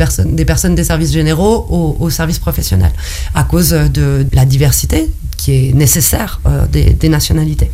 personnes 0.45 0.73
des 0.73 0.83
services 0.85 1.11
généraux 1.11 1.97
aux, 1.99 2.09
services 2.09 2.39
professionnels, 2.39 2.93
à 3.33 3.43
cause 3.43 3.71
de 3.71 4.25
la 4.31 4.45
diversité 4.45 5.09
qui 5.37 5.69
est 5.69 5.73
nécessaire 5.73 6.39
des, 6.71 6.91
des 6.91 7.09
nationalités. 7.09 7.71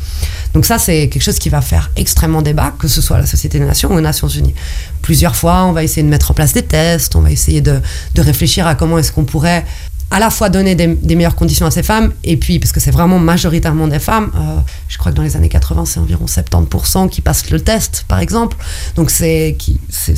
Donc 0.54 0.66
ça, 0.66 0.78
c'est 0.78 1.08
quelque 1.08 1.22
chose 1.24 1.40
qui 1.40 1.50
va 1.50 1.62
faire 1.62 1.92
extrêmement 1.96 2.42
débat, 2.42 2.74
que 2.78 2.88
ce 2.88 3.02
soit 3.02 3.18
à 3.18 3.20
la 3.20 3.26
Société 3.26 3.60
des 3.60 3.66
Nations 3.66 3.92
ou 3.92 3.98
aux 3.98 4.02
Nations 4.02 4.28
Unies. 4.28 4.54
Plusieurs 5.02 5.36
fois, 5.36 5.66
on 5.66 5.72
va 5.72 5.84
essayer 5.84 6.04
de 6.04 6.10
mettre 6.10 6.32
en 6.32 6.34
place 6.34 6.54
des 6.54 6.64
tests, 6.64 7.16
on 7.16 7.22
va 7.22 7.32
essayer 7.32 7.62
de, 7.62 7.80
de 8.16 8.22
réfléchir 8.22 8.68
à 8.68 8.76
comment 8.76 8.98
est-ce 8.98 9.12
qu'on 9.12 9.26
pourrait 9.26 9.66
à 10.12 10.20
la 10.20 10.30
fois 10.30 10.50
donner 10.50 10.76
des, 10.76 10.88
des, 10.88 11.16
meilleures 11.16 11.38
conditions 11.38 11.66
à 11.66 11.72
ces 11.72 11.84
femmes, 11.84 12.12
et 12.26 12.36
puis, 12.36 12.60
parce 12.60 12.74
que 12.74 12.82
c'est 12.82 12.92
vraiment 12.92 13.18
majoritairement 13.18 13.88
des 13.88 14.00
femmes, 14.00 14.30
euh, 14.36 14.60
je 14.90 14.98
crois 14.98 15.14
que 15.14 15.18
dans 15.18 15.24
les 15.24 15.38
années 15.38 15.48
80, 15.48 15.86
c'est 15.86 16.02
environ 16.02 16.26
70% 16.26 17.10
qui 17.10 17.22
passent 17.22 17.50
le 17.50 17.62
test, 17.62 18.04
par 18.10 18.20
exemple. 18.20 18.58
Donc 18.98 19.10
c'est 19.10 19.56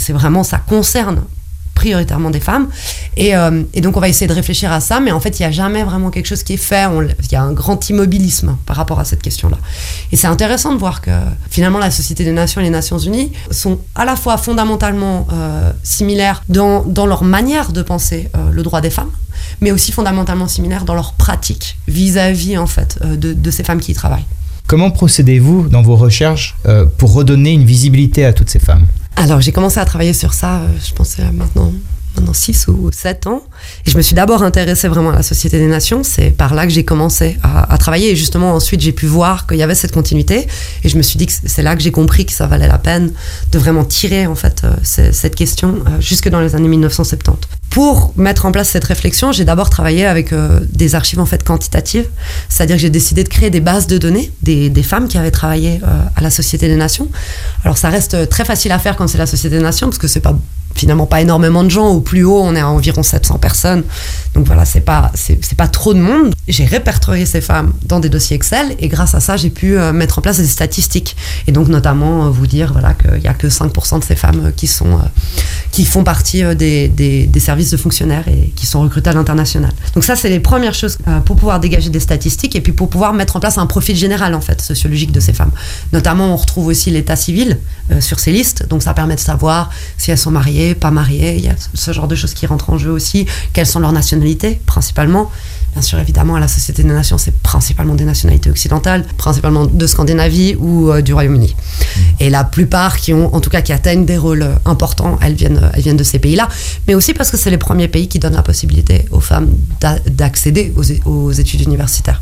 vraiment, 0.10 0.44
ça 0.44 0.58
concerne 0.58 1.22
prioritairement 1.74 2.30
des 2.30 2.40
femmes. 2.40 2.68
Et, 3.18 3.36
euh, 3.36 3.64
et, 3.74 3.82
donc 3.82 3.98
on 3.98 4.00
va 4.00 4.10
essayer 4.10 4.28
de 4.28 4.34
réfléchir 4.34 4.72
à 4.72 4.80
ça, 4.80 5.00
mais 5.00 5.12
en 5.12 5.20
fait 5.20 5.40
il 5.40 5.42
n'y 5.42 5.48
a 5.48 5.52
jamais 5.52 5.84
vraiment 5.84 6.12
quelque 6.12 6.28
chose 6.28 6.44
qui 6.44 6.54
est 6.54 6.58
fait. 6.58 6.86
Il 7.24 7.32
y 7.32 7.36
a 7.36 7.42
un 7.42 7.52
grand 7.52 7.90
immobilisme 7.90 8.58
par 8.66 8.76
rapport 8.76 9.00
à 9.00 9.06
cette 9.06 9.22
question-là. 9.22 9.58
Et 10.12 10.18
c'est 10.18 10.28
intéressant 10.28 10.74
de 10.74 10.80
voir 10.80 11.02
que 11.02 11.12
finalement 11.50 11.80
la 11.80 11.92
Société 11.92 12.24
des 12.24 12.32
Nations 12.32 12.62
et 12.62 12.64
les 12.64 12.70
Nations 12.70 12.98
Unies 12.98 13.32
sont 13.52 13.80
à 13.96 14.06
la 14.06 14.16
fois 14.16 14.38
fondamentalement 14.38 15.28
euh, 15.34 15.72
similaires 15.84 16.44
dans, 16.50 16.84
dans, 16.84 17.06
leur 17.06 17.24
manière 17.24 17.72
de 17.72 17.82
penser 17.82 18.30
euh, 18.36 18.50
le 18.52 18.64
droit 18.64 18.82
des 18.82 18.90
femmes, 18.90 19.12
mais 19.62 19.72
aussi 19.72 19.92
fondamentalement 19.92 20.48
similaires 20.48 20.86
dans 20.86 20.96
leur 20.96 21.14
pratique 21.14 21.78
vis-à-vis 21.88 22.58
en 22.58 22.68
fait 22.68 23.00
de, 23.04 23.34
de, 23.34 23.52
ces 23.52 23.64
femmes 23.64 23.80
qui 23.80 23.92
y 23.92 23.96
travaillent. 23.96 24.26
Comment 24.68 24.92
procédez-vous 24.92 25.68
dans 25.68 25.82
vos 25.82 25.98
recherches 25.98 26.56
pour 26.98 27.14
redonner 27.14 27.52
une 27.52 27.66
visibilité 27.66 28.24
à 28.26 28.32
toutes 28.32 28.50
ces 28.50 28.60
femmes? 28.60 28.86
Alors 29.16 29.42
j'ai 29.42 29.52
commencé 29.52 29.80
à 29.80 29.86
travailler 29.86 30.14
sur 30.14 30.34
ça, 30.34 30.58
euh, 30.58 30.68
je 30.86 30.94
pensais 30.94 31.24
maintenant 31.32 31.72
maintenant 32.16 32.34
6 32.34 32.68
ou 32.68 32.92
7 32.92 33.28
ans. 33.28 33.44
Et 33.86 33.92
je 33.92 33.98
me 33.98 34.02
suis 34.02 34.16
d'abord 34.16 34.44
intéressée 34.44 34.88
vraiment 34.88 35.12
à 35.12 35.16
la 35.16 35.24
Société 35.24 35.60
des 35.60 35.68
Nations. 35.68 36.04
C'est 36.04 36.32
par 36.32 36.54
là 36.54 36.66
que 36.66 36.72
j'ai 36.72 36.84
commencé 36.84 37.38
à, 37.44 37.78
travailler. 37.78 38.12
Et 38.12 38.16
justement, 38.16 38.54
ensuite, 38.54 38.82
j'ai 38.82 38.92
pu 38.92 39.06
voir 39.06 39.48
qu'il 39.48 39.58
y 39.58 39.64
avait 39.64 39.76
cette 39.76 39.92
continuité. 39.92 40.48
Et 40.84 40.90
je 40.90 40.98
me 40.98 41.02
suis 41.02 41.18
dit 41.18 41.26
que 41.26 41.34
c'est 41.46 41.64
là 41.64 41.76
que 41.76 41.82
j'ai 41.82 41.92
compris 41.92 42.26
que 42.26 42.32
ça 42.32 42.48
valait 42.48 42.68
la 42.68 42.78
peine 42.78 43.12
de 43.52 43.60
vraiment 43.60 43.84
tirer, 43.84 44.28
en 44.28 44.36
fait, 44.36 44.64
euh, 44.64 44.74
cette 44.84 45.36
question 45.36 45.76
euh, 45.88 46.02
jusque 46.02 46.30
dans 46.30 46.40
les 46.40 46.56
années 46.56 46.68
1970. 46.68 47.48
Pour 47.70 48.14
mettre 48.18 48.46
en 48.46 48.52
place 48.52 48.70
cette 48.70 48.84
réflexion, 48.84 49.32
j'ai 49.32 49.46
d'abord 49.46 49.70
travaillé 49.70 50.06
avec 50.06 50.32
euh, 50.32 50.60
des 50.70 50.94
archives 50.94 51.20
en 51.20 51.26
fait 51.26 51.44
quantitatives, 51.44 52.08
c'est-à-dire 52.48 52.76
que 52.76 52.82
j'ai 52.82 52.92
décidé 52.92 53.24
de 53.24 53.30
créer 53.30 53.50
des 53.50 53.62
bases 53.62 53.88
de 53.88 53.98
données 53.98 54.32
des, 54.44 54.70
des 54.70 54.84
femmes 54.84 55.08
qui 55.08 55.18
avaient 55.18 55.32
travaillé 55.32 55.82
à 56.16 56.22
la 56.22 56.30
Société 56.30 56.68
des 56.68 56.76
Nations. 56.76 57.08
Alors 57.64 57.80
ça 57.80 57.90
reste 57.90 58.30
très 58.30 58.46
facile 58.46 58.72
à 58.72 58.80
faire 58.80 58.96
quand 58.96 59.08
c'est 59.08 59.18
la 59.18 59.26
Société 59.26 59.58
des 59.58 59.64
Nations 59.64 59.88
parce 59.88 59.98
que 59.98 60.08
c'est 60.08 60.20
pas 60.20 60.38
finalement 60.76 61.06
pas 61.06 61.22
énormément 61.22 61.64
de 61.64 61.70
gens. 61.70 61.88
Au 61.88 62.02
plus 62.02 62.24
haut, 62.24 62.42
on 62.42 62.56
est 62.56 62.60
à 62.60 62.68
environ 62.68 63.04
700 63.04 63.38
personnes. 63.38 63.84
Donc 64.34 64.48
voilà, 64.48 64.66
c'est 64.66 64.82
pas, 64.82 65.12
c'est 65.14 65.56
pas 65.56 65.68
trop 65.68 65.94
de 65.94 66.00
monde. 66.00 66.34
J'ai 66.48 66.66
répertorié 66.66 67.26
ces 67.26 67.42
femmes 67.42 67.74
dans 67.86 68.00
des 68.00 68.10
dossiers 68.10 68.36
Excel 68.36 68.76
et 68.80 68.88
grâce 68.88 69.14
à 69.14 69.20
ça, 69.20 69.38
j'ai 69.38 69.50
pu 69.50 69.78
euh, 69.78 69.94
mettre 69.94 70.20
en 70.20 70.22
place 70.22 70.38
des 70.38 70.48
statistiques. 70.48 71.16
Et 71.48 71.52
donc 71.52 71.68
notamment 71.68 72.26
euh, 72.26 72.30
vous 72.30 72.48
dire 72.48 72.74
voilà, 72.74 72.94
qu'il 72.94 73.20
n'y 73.20 73.28
a 73.28 73.34
que 73.34 73.48
5% 73.48 74.00
de 74.00 74.04
ces 74.04 74.16
femmes 74.16 74.52
qui, 74.56 74.68
sont, 74.68 74.94
euh, 74.94 75.04
qui 75.72 75.86
font 75.86 76.04
partie 76.04 76.44
des, 76.56 76.88
des, 76.88 77.28
des, 77.28 77.40
services 77.40 77.70
de 77.72 77.78
fonctionnaires 77.78 78.28
et 78.28 78.52
qui 78.56 78.66
sont 78.66 78.82
recrutées 78.82 79.12
à 79.12 79.14
l'international. 79.14 79.72
Donc 79.94 80.04
ça, 80.04 80.16
c'est 80.16 80.30
les 80.30 80.40
premières 80.40 80.74
choses 80.74 80.98
pour 81.26 81.36
pouvoir 81.36 81.60
dégager 81.60 81.90
des 81.90 82.00
statistiques 82.00 82.56
et 82.56 82.62
puis 82.62 82.72
pour 82.72 82.90
pouvoir 82.90 83.14
mettre 83.14 83.36
en 83.36 83.40
place 83.40 83.58
un 83.58 83.66
profil 83.66 83.96
général 83.96 84.34
en 84.34 84.42
fait 84.42 84.62
sociologique 84.62 85.12
de 85.12 85.20
ces 85.20 85.34
femmes. 85.34 85.52
Notamment, 85.92 86.34
on 86.34 86.38
retrouve 86.38 86.68
aussi 86.68 86.90
l'état 86.90 87.16
civil 87.16 87.60
sur 88.00 88.20
ces 88.20 88.32
listes. 88.32 88.68
Donc 88.70 88.82
ça 88.82 88.94
permet 88.94 89.16
de 89.16 89.20
savoir 89.20 89.70
si 89.98 90.12
elles 90.12 90.18
sont 90.18 90.32
mariées 90.32 90.63
pas 90.74 90.92
mariés, 90.92 91.36
il 91.38 91.46
y 91.46 91.50
a 91.50 91.56
ce 91.74 91.92
genre 91.92 92.08
de 92.08 92.16
choses 92.16 92.34
qui 92.34 92.46
rentrent 92.46 92.70
en 92.70 92.78
jeu 92.78 92.92
aussi. 92.92 93.26
Quelles 93.54 93.68
sont 93.68 93.80
leurs 93.80 93.92
nationalités, 93.92 94.60
principalement? 94.66 95.30
Bien 95.74 95.82
sûr, 95.82 95.98
évidemment, 96.00 96.36
à 96.36 96.40
la 96.40 96.48
Société 96.48 96.84
des 96.84 96.94
Nations, 96.94 97.18
c'est 97.18 97.36
principalement 97.42 97.96
des 97.96 98.06
nationalités 98.06 98.50
occidentales, 98.50 99.04
principalement 99.18 99.66
de 99.66 99.88
Scandinavie 99.88 100.56
ou 100.60 100.92
euh, 100.92 101.02
du 101.02 101.14
Royaume-Uni. 101.14 101.56
Et 102.20 102.30
la 102.30 102.44
plupart 102.44 102.98
qui 102.98 103.12
ont, 103.14 103.34
en 103.34 103.42
tout 103.42 103.50
cas, 103.50 103.62
qui 103.62 103.74
atteignent 103.74 104.06
des 104.06 104.18
rôles 104.18 104.48
importants, 104.66 105.18
elles 105.22 105.34
viennent, 105.34 105.72
elles 105.74 105.82
viennent 105.82 105.98
de 105.98 106.04
ces 106.04 106.20
pays-là. 106.20 106.48
Mais 106.88 106.94
aussi 106.94 107.14
parce 107.14 107.32
que 107.32 107.38
c'est 107.38 107.50
les 107.50 107.58
premiers 107.58 107.88
pays 107.88 108.08
qui 108.08 108.20
donnent 108.20 108.36
la 108.36 108.44
possibilité 108.44 109.06
aux 109.12 109.20
femmes 109.20 109.50
d'accéder 110.06 110.74
aux, 110.78 111.10
aux 111.10 111.32
études 111.32 111.62
universitaires. 111.62 112.22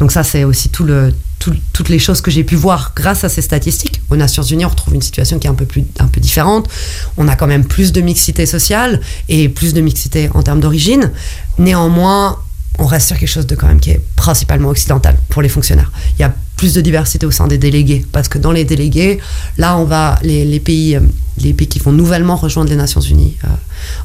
Donc 0.00 0.10
ça, 0.10 0.24
c'est 0.24 0.42
aussi 0.42 0.68
tout 0.68 0.84
le, 0.84 1.14
tout, 1.42 1.54
toutes 1.72 1.88
les 1.88 1.98
choses 1.98 2.20
que 2.20 2.30
j'ai 2.30 2.44
pu 2.44 2.54
voir 2.54 2.92
grâce 2.94 3.24
à 3.24 3.28
ces 3.28 3.42
statistiques. 3.42 4.00
Aux 4.10 4.16
Nations 4.16 4.44
Unies, 4.44 4.64
on 4.64 4.68
retrouve 4.68 4.94
une 4.94 5.02
situation 5.02 5.40
qui 5.40 5.48
est 5.48 5.50
un 5.50 5.54
peu, 5.54 5.64
plus, 5.64 5.84
un 5.98 6.06
peu 6.06 6.20
différente. 6.20 6.68
On 7.16 7.26
a 7.26 7.34
quand 7.34 7.48
même 7.48 7.64
plus 7.64 7.90
de 7.90 8.00
mixité 8.00 8.46
sociale 8.46 9.00
et 9.28 9.48
plus 9.48 9.74
de 9.74 9.80
mixité 9.80 10.30
en 10.34 10.44
termes 10.44 10.60
d'origine. 10.60 11.10
Néanmoins, 11.58 12.38
on 12.78 12.86
reste 12.86 13.08
sur 13.08 13.18
quelque 13.18 13.28
chose 13.28 13.48
de 13.48 13.56
quand 13.56 13.66
même 13.66 13.80
qui 13.80 13.90
est 13.90 14.00
principalement 14.14 14.68
occidental 14.68 15.16
pour 15.30 15.42
les 15.42 15.48
fonctionnaires. 15.48 15.90
Il 16.16 16.22
y 16.22 16.24
a 16.24 16.32
plus 16.56 16.74
de 16.74 16.80
diversité 16.80 17.26
au 17.26 17.32
sein 17.32 17.48
des 17.48 17.58
délégués 17.58 18.06
parce 18.12 18.28
que 18.28 18.38
dans 18.38 18.52
les 18.52 18.64
délégués, 18.64 19.18
là, 19.58 19.76
on 19.76 19.84
va 19.84 20.20
les, 20.22 20.60
pays, 20.60 20.96
les 21.38 21.54
pays 21.54 21.66
qui 21.66 21.80
vont 21.80 21.90
nouvellement 21.90 22.36
rejoindre 22.36 22.70
les 22.70 22.76
Nations 22.76 23.00
Unies 23.00 23.36
euh, 23.44 23.48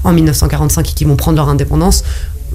en 0.03 0.11
1945 0.11 0.89
et 0.89 0.93
qui 0.93 1.05
vont 1.05 1.15
prendre 1.15 1.37
leur 1.37 1.49
indépendance 1.49 2.03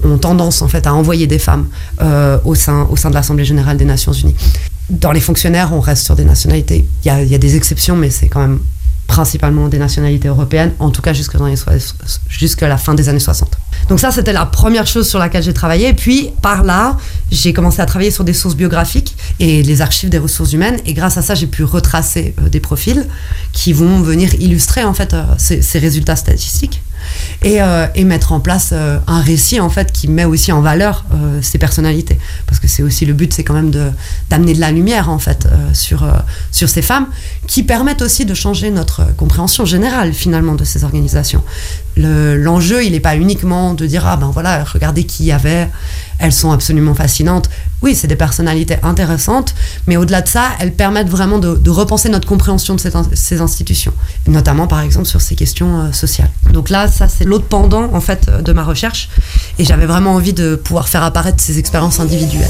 ont 0.03 0.17
tendance 0.17 0.61
en 0.61 0.67
fait 0.67 0.87
à 0.87 0.93
envoyer 0.93 1.27
des 1.27 1.39
femmes 1.39 1.67
euh, 2.01 2.37
au, 2.43 2.55
sein, 2.55 2.85
au 2.91 2.97
sein 2.97 3.09
de 3.09 3.15
l'Assemblée 3.15 3.45
générale 3.45 3.77
des 3.77 3.85
Nations 3.85 4.11
Unies. 4.11 4.35
Dans 4.89 5.11
les 5.11 5.21
fonctionnaires, 5.21 5.71
on 5.73 5.79
reste 5.79 6.03
sur 6.03 6.15
des 6.15 6.25
nationalités. 6.25 6.85
Il 7.05 7.07
y 7.07 7.35
a, 7.35 7.37
des 7.37 7.55
exceptions, 7.55 7.95
mais 7.95 8.09
c'est 8.09 8.27
quand 8.27 8.41
même 8.41 8.59
principalement 9.07 9.67
des 9.67 9.77
nationalités 9.77 10.27
européennes, 10.27 10.71
en 10.79 10.89
tout 10.89 11.01
cas 11.01 11.13
jusqu'à 11.13 11.37
jusqu 12.29 12.61
la 12.61 12.77
fin 12.77 12.95
des 12.95 13.09
années 13.09 13.19
60. 13.19 13.57
Donc 13.89 13.99
ça, 13.99 14.11
c'était 14.11 14.33
la 14.33 14.45
première 14.45 14.87
chose 14.87 15.07
sur 15.07 15.19
laquelle 15.19 15.43
j'ai 15.43 15.53
travaillé. 15.53 15.89
Et 15.89 15.93
puis, 15.93 16.31
par 16.41 16.63
là, 16.63 16.97
j'ai 17.31 17.53
commencé 17.53 17.81
à 17.81 17.85
travailler 17.85 18.11
sur 18.11 18.23
des 18.23 18.33
sources 18.33 18.55
biographiques 18.55 19.15
et 19.39 19.61
les 19.61 19.81
archives 19.81 20.09
des 20.09 20.17
ressources 20.17 20.53
humaines. 20.53 20.79
Et 20.85 20.93
grâce 20.93 21.17
à 21.17 21.21
ça, 21.21 21.35
j'ai 21.35 21.47
pu 21.47 21.63
retracer 21.63 22.33
euh, 22.41 22.49
des 22.49 22.59
profils 22.59 23.07
qui 23.51 23.73
vont 23.73 24.01
venir 24.01 24.33
illustrer 24.35 24.83
en 24.83 24.93
fait 24.93 25.13
euh, 25.13 25.23
ces 25.37 25.79
résultats 25.79 26.15
statistiques 26.15 26.81
et, 27.41 27.61
euh, 27.61 27.87
et, 27.95 28.03
mettre 28.03 28.31
en 28.31 28.39
place 28.39 28.69
euh, 28.73 28.99
un 29.07 29.21
récit 29.21 29.59
en 29.59 29.69
fait 29.69 29.91
qui 29.91 30.07
met 30.07 30.25
aussi 30.25 30.51
en 30.51 30.61
valeur 30.61 31.05
euh, 31.13 31.39
ces 31.41 31.57
personnalités. 31.57 32.17
Parce 32.47 32.59
que 32.59 32.67
c'est 32.67 32.83
aussi 32.83 33.05
le 33.05 33.13
but 33.13 33.33
c'est 33.33 33.43
quand 33.43 33.53
même 33.53 33.71
de 33.71 33.89
d'amener 34.29 34.53
de 34.53 34.59
la 34.59 34.71
lumière 34.71 35.09
en 35.09 35.19
fait 35.19 35.47
sur 35.73 36.05
sur 36.51 36.69
ces 36.69 36.81
femmes 36.81 37.07
qui 37.47 37.63
permettent 37.63 38.01
aussi 38.01 38.25
de 38.25 38.33
changer 38.33 38.71
notre 38.71 39.15
compréhension 39.15 39.65
générale 39.65 40.13
finalement 40.13 40.55
de 40.55 40.63
ces 40.63 40.83
organisations. 40.83 41.43
L'enjeu 41.97 42.77
le, 42.77 42.85
il 42.85 42.91
n'est 42.93 42.99
pas 42.99 43.15
uniquement 43.15 43.73
de 43.73 43.85
dire 43.85 44.05
ah 44.07 44.17
ben 44.17 44.31
voilà 44.33 44.63
regardez 44.63 45.03
qui 45.03 45.25
y 45.25 45.31
avait 45.31 45.69
elles 46.23 46.33
sont 46.33 46.51
absolument 46.51 46.95
fascinantes. 46.95 47.49
Oui 47.81 47.95
c'est 47.95 48.07
des 48.07 48.15
personnalités 48.15 48.77
intéressantes 48.81 49.53
mais 49.87 49.97
au-delà 49.97 50.21
de 50.21 50.27
ça 50.27 50.45
elles 50.59 50.73
permettent 50.73 51.09
vraiment 51.09 51.37
de, 51.37 51.69
repenser 51.69 52.09
notre 52.09 52.27
compréhension 52.27 52.75
de 52.75 52.81
ces 53.13 53.41
institutions 53.41 53.93
notamment 54.27 54.67
par 54.67 54.81
exemple 54.81 55.05
sur 55.05 55.21
ces 55.21 55.35
questions 55.35 55.81
euh, 55.81 55.91
sociales. 55.91 56.29
Donc 56.51 56.69
là 56.69 56.87
ça 56.87 57.07
c'est 57.07 57.25
l'autre 57.25 57.45
pendant 57.45 57.93
en 57.93 58.01
fait 58.01 58.29
de 58.29 58.53
ma 58.53 58.63
recherche 58.63 59.09
et 59.59 59.65
j'avais 59.65 59.85
vraiment 59.85 60.13
envie 60.13 60.33
de 60.33 60.55
pouvoir 60.55 60.87
faire 60.87 61.03
apparaître 61.03 61.41
ces 61.41 61.59
expériences 61.59 61.99
individuelles 61.99 62.47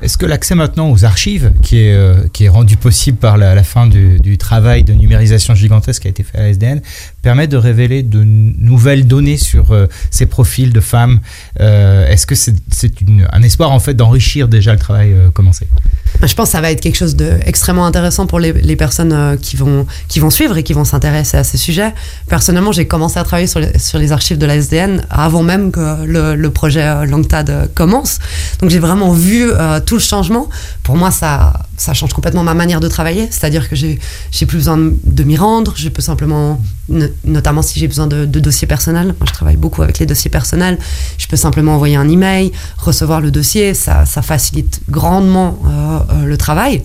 Est-ce 0.00 0.16
que 0.16 0.26
l'accès 0.26 0.54
maintenant 0.54 0.90
aux 0.90 1.04
archives, 1.04 1.52
qui 1.62 1.78
est, 1.78 1.92
euh, 1.92 2.50
rendu 2.50 2.76
possible 2.76 3.18
par 3.18 3.36
la, 3.36 3.54
la 3.54 3.64
fin 3.64 3.86
du, 3.86 4.38
travail 4.38 4.84
de 4.84 4.92
numérisation 4.92 5.54
gigantesque 5.54 6.02
qui 6.02 6.08
a 6.08 6.10
été 6.10 6.22
fait 6.22 6.38
à 6.38 6.42
la 6.42 6.48
SDN, 6.50 6.80
permet 7.22 7.48
de 7.48 7.56
révéler 7.56 8.02
de 8.02 8.22
nouvelles 8.22 9.06
données 9.06 9.36
sur 9.36 9.72
euh, 9.72 9.86
ces 10.10 10.26
profils 10.26 10.72
de 10.72 10.80
femmes 10.80 11.20
euh, 11.60 12.08
Est-ce 12.08 12.26
que 12.26 12.34
c'est 12.34 12.54
est 12.84 12.94
un 13.32 13.42
espoir 13.42 13.72
en 13.72 13.80
fait 13.80 13.94
d'enrichir 13.94 14.48
déjà 14.48 14.72
le 14.72 14.78
travail 14.78 15.12
euh, 15.12 15.30
commencé? 15.30 15.66
Je 16.22 16.34
pense 16.34 16.48
que 16.48 16.52
ça 16.52 16.60
va 16.60 16.70
être 16.70 16.80
quelque 16.80 16.96
chose 16.96 17.16
d'extrêmement 17.16 17.86
intéressant 17.86 18.26
pour 18.26 18.40
les, 18.40 18.76
personnes 18.76 19.12
euh, 19.12 19.36
qui, 19.36 19.56
vont, 19.56 19.86
qui 20.08 20.20
vont 20.20 20.30
suivre 20.30 20.56
et 20.56 20.62
qui 20.62 20.72
vont 20.72 20.84
s'intéresser 20.84 21.36
à 21.36 21.44
ces 21.44 21.58
sujets. 21.58 21.94
Personnellement, 22.28 22.72
j'ai 22.72 22.86
commencé 22.86 23.18
à 23.18 23.24
travailler 23.24 23.46
sur 23.46 23.60
les, 23.60 23.78
sur 23.78 23.98
les 23.98 24.12
archives 24.12 24.38
de 24.38 24.46
la 24.46 24.56
SDN 24.56 25.04
avant 25.10 25.42
même 25.42 25.70
que 25.70 26.04
le, 26.04 26.48
projet 26.50 26.82
euh, 26.82 27.04
Langtad 27.06 27.70
commence. 27.74 28.18
Donc 28.60 28.70
j'ai 28.70 28.78
vraiment 28.78 29.12
vu 29.12 29.50
euh, 29.50 29.80
tout 29.80 29.94
le 29.94 30.00
changement. 30.00 30.48
Pour 30.82 30.96
moi, 30.96 31.10
ça, 31.10 31.52
ça 31.78 31.94
change 31.94 32.12
complètement 32.12 32.42
ma 32.42 32.54
manière 32.54 32.80
de 32.80 32.88
travailler. 32.88 33.28
C'est-à-dire 33.30 33.68
que 33.68 33.76
j'ai 33.76 33.98
plus 34.46 34.58
besoin 34.58 34.76
de 34.78 35.24
m'y 35.24 35.36
rendre. 35.36 35.72
Je 35.76 35.88
peux 35.88 36.02
simplement 36.02 36.60
notamment 37.24 37.62
si 37.62 37.78
j'ai 37.78 37.86
besoin 37.86 38.06
de, 38.06 38.24
dossiers 38.26 38.66
personnels. 38.66 39.14
Je 39.24 39.32
travaille 39.32 39.56
beaucoup 39.56 39.82
avec 39.82 39.98
les 39.98 40.06
dossiers 40.06 40.30
personnels. 40.30 40.78
Je 41.16 41.26
peux 41.26 41.36
simplement 41.36 41.74
envoyer 41.74 41.96
un 41.96 42.08
email, 42.08 42.52
recevoir 42.76 43.20
le 43.20 43.30
dossier. 43.30 43.74
Ça, 43.74 44.04
facilite 44.04 44.80
grandement 44.90 45.58
euh, 45.64 45.98
euh, 46.10 46.24
le 46.24 46.36
travail 46.36 46.82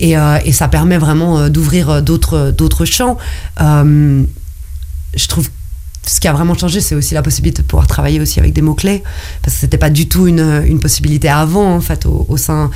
et, 0.00 0.18
euh, 0.18 0.38
et 0.44 0.52
ça 0.52 0.66
permet 0.66 0.98
vraiment 0.98 1.48
d'ouvrir 1.48 2.02
d'autres 2.02 2.84
champs. 2.84 3.16
Je 3.58 5.28
trouve 5.28 5.48
ce 6.04 6.18
qui 6.18 6.26
a 6.26 6.32
vraiment 6.32 6.58
changé, 6.58 6.80
c'est 6.80 6.96
aussi 6.96 7.14
la 7.14 7.22
possibilité 7.22 7.62
de 7.62 7.66
pouvoir 7.68 7.86
travailler 7.86 8.20
aussi 8.20 8.40
avec 8.40 8.52
des 8.52 8.62
mots-clés, 8.62 9.04
parce 9.40 9.54
que 9.54 9.60
c'était 9.60 9.78
pas 9.78 9.90
du 9.90 10.08
tout 10.08 10.26
une, 10.26 10.80
possibilité 10.80 11.28
avant, 11.28 11.72
en 11.76 11.80
fait, 11.80 12.06
au 12.06 12.36
sein 12.36 12.70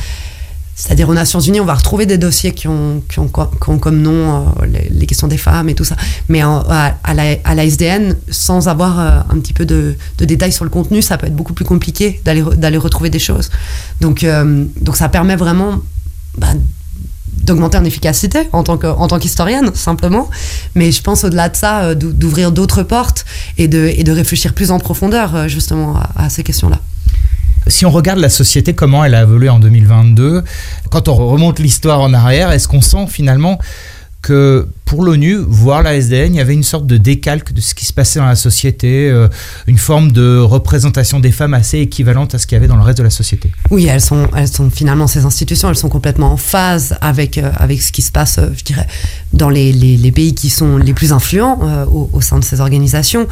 C'est-à-dire 0.76 1.08
aux 1.08 1.14
Nations 1.14 1.40
Unies, 1.40 1.58
on 1.60 1.64
va 1.64 1.72
retrouver 1.72 2.04
des 2.04 2.18
dossiers 2.18 2.52
qui 2.52 2.68
ont, 2.68 3.02
qui 3.08 3.18
ont, 3.18 3.28
comme 3.28 4.02
nom 4.02 4.46
euh, 4.60 4.66
les, 4.90 5.06
questions 5.06 5.26
des 5.26 5.38
femmes 5.38 5.70
et 5.70 5.74
tout 5.74 5.84
ça. 5.84 5.96
Mais 6.28 6.42
à, 6.42 6.98
à, 7.02 7.14
la, 7.14 7.64
SDN, 7.64 8.14
sans 8.30 8.68
avoir 8.68 9.00
euh, 9.00 9.20
un 9.30 9.40
petit 9.40 9.54
peu 9.54 9.64
de, 9.64 9.96
détails 10.18 10.52
sur 10.52 10.64
le 10.64 10.70
contenu, 10.70 11.00
ça 11.00 11.16
peut 11.16 11.28
être 11.28 11.34
beaucoup 11.34 11.54
plus 11.54 11.64
compliqué 11.64 12.20
d'aller 12.26 12.76
retrouver 12.76 13.08
des 13.08 13.18
choses. 13.18 13.50
Donc, 14.02 14.22
euh, 14.22 14.66
donc 14.82 14.98
ça 14.98 15.08
permet 15.08 15.36
vraiment 15.36 15.80
bah, 16.36 16.48
d'augmenter 17.38 17.78
en 17.78 17.84
efficacité 17.84 18.40
en 18.52 18.62
tant 18.62 19.18
qu'historienne, 19.18 19.74
simplement. 19.74 20.28
Mais 20.74 20.92
je 20.92 21.00
pense 21.00 21.24
au-delà 21.24 21.48
de 21.48 21.56
ça, 21.56 21.94
d'ouvrir 21.94 22.52
d'autres 22.52 22.82
portes 22.82 23.24
et 23.56 23.66
de, 23.66 23.90
et 23.96 24.04
de 24.04 24.12
réfléchir 24.12 24.52
plus 24.52 24.70
en 24.70 24.78
profondeur, 24.78 25.48
justement, 25.48 25.98
à 26.16 26.28
ces 26.28 26.42
questions-là. 26.42 26.80
Si 27.68 27.84
on 27.84 27.90
regarde 27.90 28.20
la 28.20 28.28
société, 28.28 28.74
comment 28.74 29.04
elle 29.04 29.14
a 29.14 29.22
évolué 29.22 29.48
en 29.48 29.58
2022, 29.58 30.44
quand 30.90 31.08
on 31.08 31.14
remonte 31.14 31.58
l'histoire 31.58 32.00
en 32.00 32.14
arrière, 32.14 32.52
est-ce 32.52 32.68
qu'on 32.68 32.80
sent 32.80 33.06
finalement 33.08 33.58
que 34.22 34.66
pour 34.84 35.04
l'ONU, 35.04 35.36
voir 35.36 35.82
la 35.82 35.94
SDN, 35.96 36.34
il 36.34 36.38
y 36.38 36.40
avait 36.40 36.54
une 36.54 36.62
sorte 36.62 36.86
de 36.86 36.96
décalque 36.96 37.52
de 37.52 37.60
ce 37.60 37.74
qui 37.74 37.84
se 37.84 37.92
passait 37.92 38.18
dans 38.18 38.26
la 38.26 38.36
société, 38.36 39.08
euh, 39.08 39.28
une 39.66 39.78
forme 39.78 40.10
de 40.12 40.38
représentation 40.38 41.20
des 41.20 41.32
femmes 41.32 41.54
assez 41.54 41.78
équivalente 41.78 42.34
à 42.34 42.38
ce 42.38 42.46
qu'il 42.46 42.56
y 42.56 42.58
avait 42.58 42.68
dans 42.68 42.76
le 42.76 42.82
reste 42.82 42.98
de 42.98 43.02
la 43.04 43.10
société? 43.10 43.50
Oui, 43.70 43.86
elles 43.86 44.00
sont, 44.00 44.28
elles 44.36 44.48
sont 44.48 44.70
finalement 44.70 45.06
ces 45.06 45.24
institutions, 45.24 45.68
elles 45.68 45.76
sont 45.76 45.88
complètement 45.88 46.32
en 46.32 46.36
phase 46.36 46.96
avec, 47.00 47.38
euh, 47.38 47.50
avec 47.56 47.82
ce 47.82 47.90
qui 47.92 48.02
se 48.02 48.12
passe, 48.12 48.38
euh, 48.38 48.48
je 48.56 48.64
dirais, 48.64 48.86
dans 49.32 49.50
les, 49.50 49.72
les, 49.72 50.12
pays 50.12 50.34
qui 50.34 50.50
sont 50.50 50.76
les 50.76 50.94
plus 50.94 51.12
influents 51.12 51.58
au, 51.92 52.20
sein 52.20 52.38
de 52.38 52.44
ces 52.44 52.60
organisations 52.60 53.26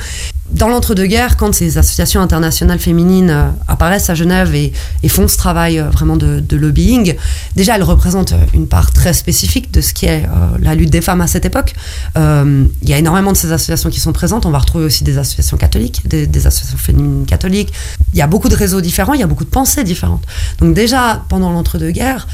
dans 0.51 0.69
l'entre-deux-guerres, 0.69 1.37
quand 1.37 1.55
ces 1.55 1.79
associations 1.79 2.21
internationales 2.21 2.79
féminines 2.79 3.31
euh, 3.31 3.49
apparaissent 3.67 4.11
à 4.11 4.15
Genève 4.15 4.55
et, 4.55 4.73
font 5.09 5.27
ce 5.27 5.37
travail 5.37 5.79
euh, 5.79 5.89
vraiment 5.89 6.17
de, 6.17 6.57
lobbying, 6.57 7.15
déjà 7.57 7.77
elles 7.77 7.83
représentent 7.83 8.35
une 8.53 8.69
part 8.69 8.93
très 8.93 9.13
spécifique 9.13 9.73
de 9.73 9.81
ce 9.81 9.95
qui 9.95 10.07
est 10.07 10.25
euh, 10.25 10.59
la 10.61 10.75
lutte 10.75 10.91
des 10.91 11.01
femmes 11.01 11.21
à 11.21 11.27
cette 11.27 11.45
époque. 11.45 11.75
il 12.17 12.89
y 12.89 12.93
a 12.93 12.99
énormément 12.99 13.33
de 13.33 13.37
ces 13.37 13.53
associations 13.53 13.91
qui 13.91 14.01
sont 14.01 14.13
présentes. 14.13 14.47
On 14.47 14.51
va 14.51 14.59
retrouver 14.59 14.85
aussi 14.85 15.03
des 15.03 15.19
associations 15.19 15.57
catholiques, 15.57 16.07
des, 16.07 16.47
associations 16.47 16.79
féminines 16.79 17.27
catholiques. 17.27 17.73
Il 18.13 18.19
y 18.19 18.23
a 18.23 18.27
beaucoup 18.27 18.49
de 18.49 18.57
réseaux 18.57 18.81
différents, 18.81 19.15
il 19.15 19.21
y 19.21 19.23
a 19.23 19.27
beaucoup 19.27 19.45
de 19.45 19.51
pensées 19.51 19.83
différentes. 19.83 20.25
Donc 20.61 20.75
déjà, 20.75 21.25
pendant 21.29 21.51
l'entre-deux-guerres, 21.51 22.27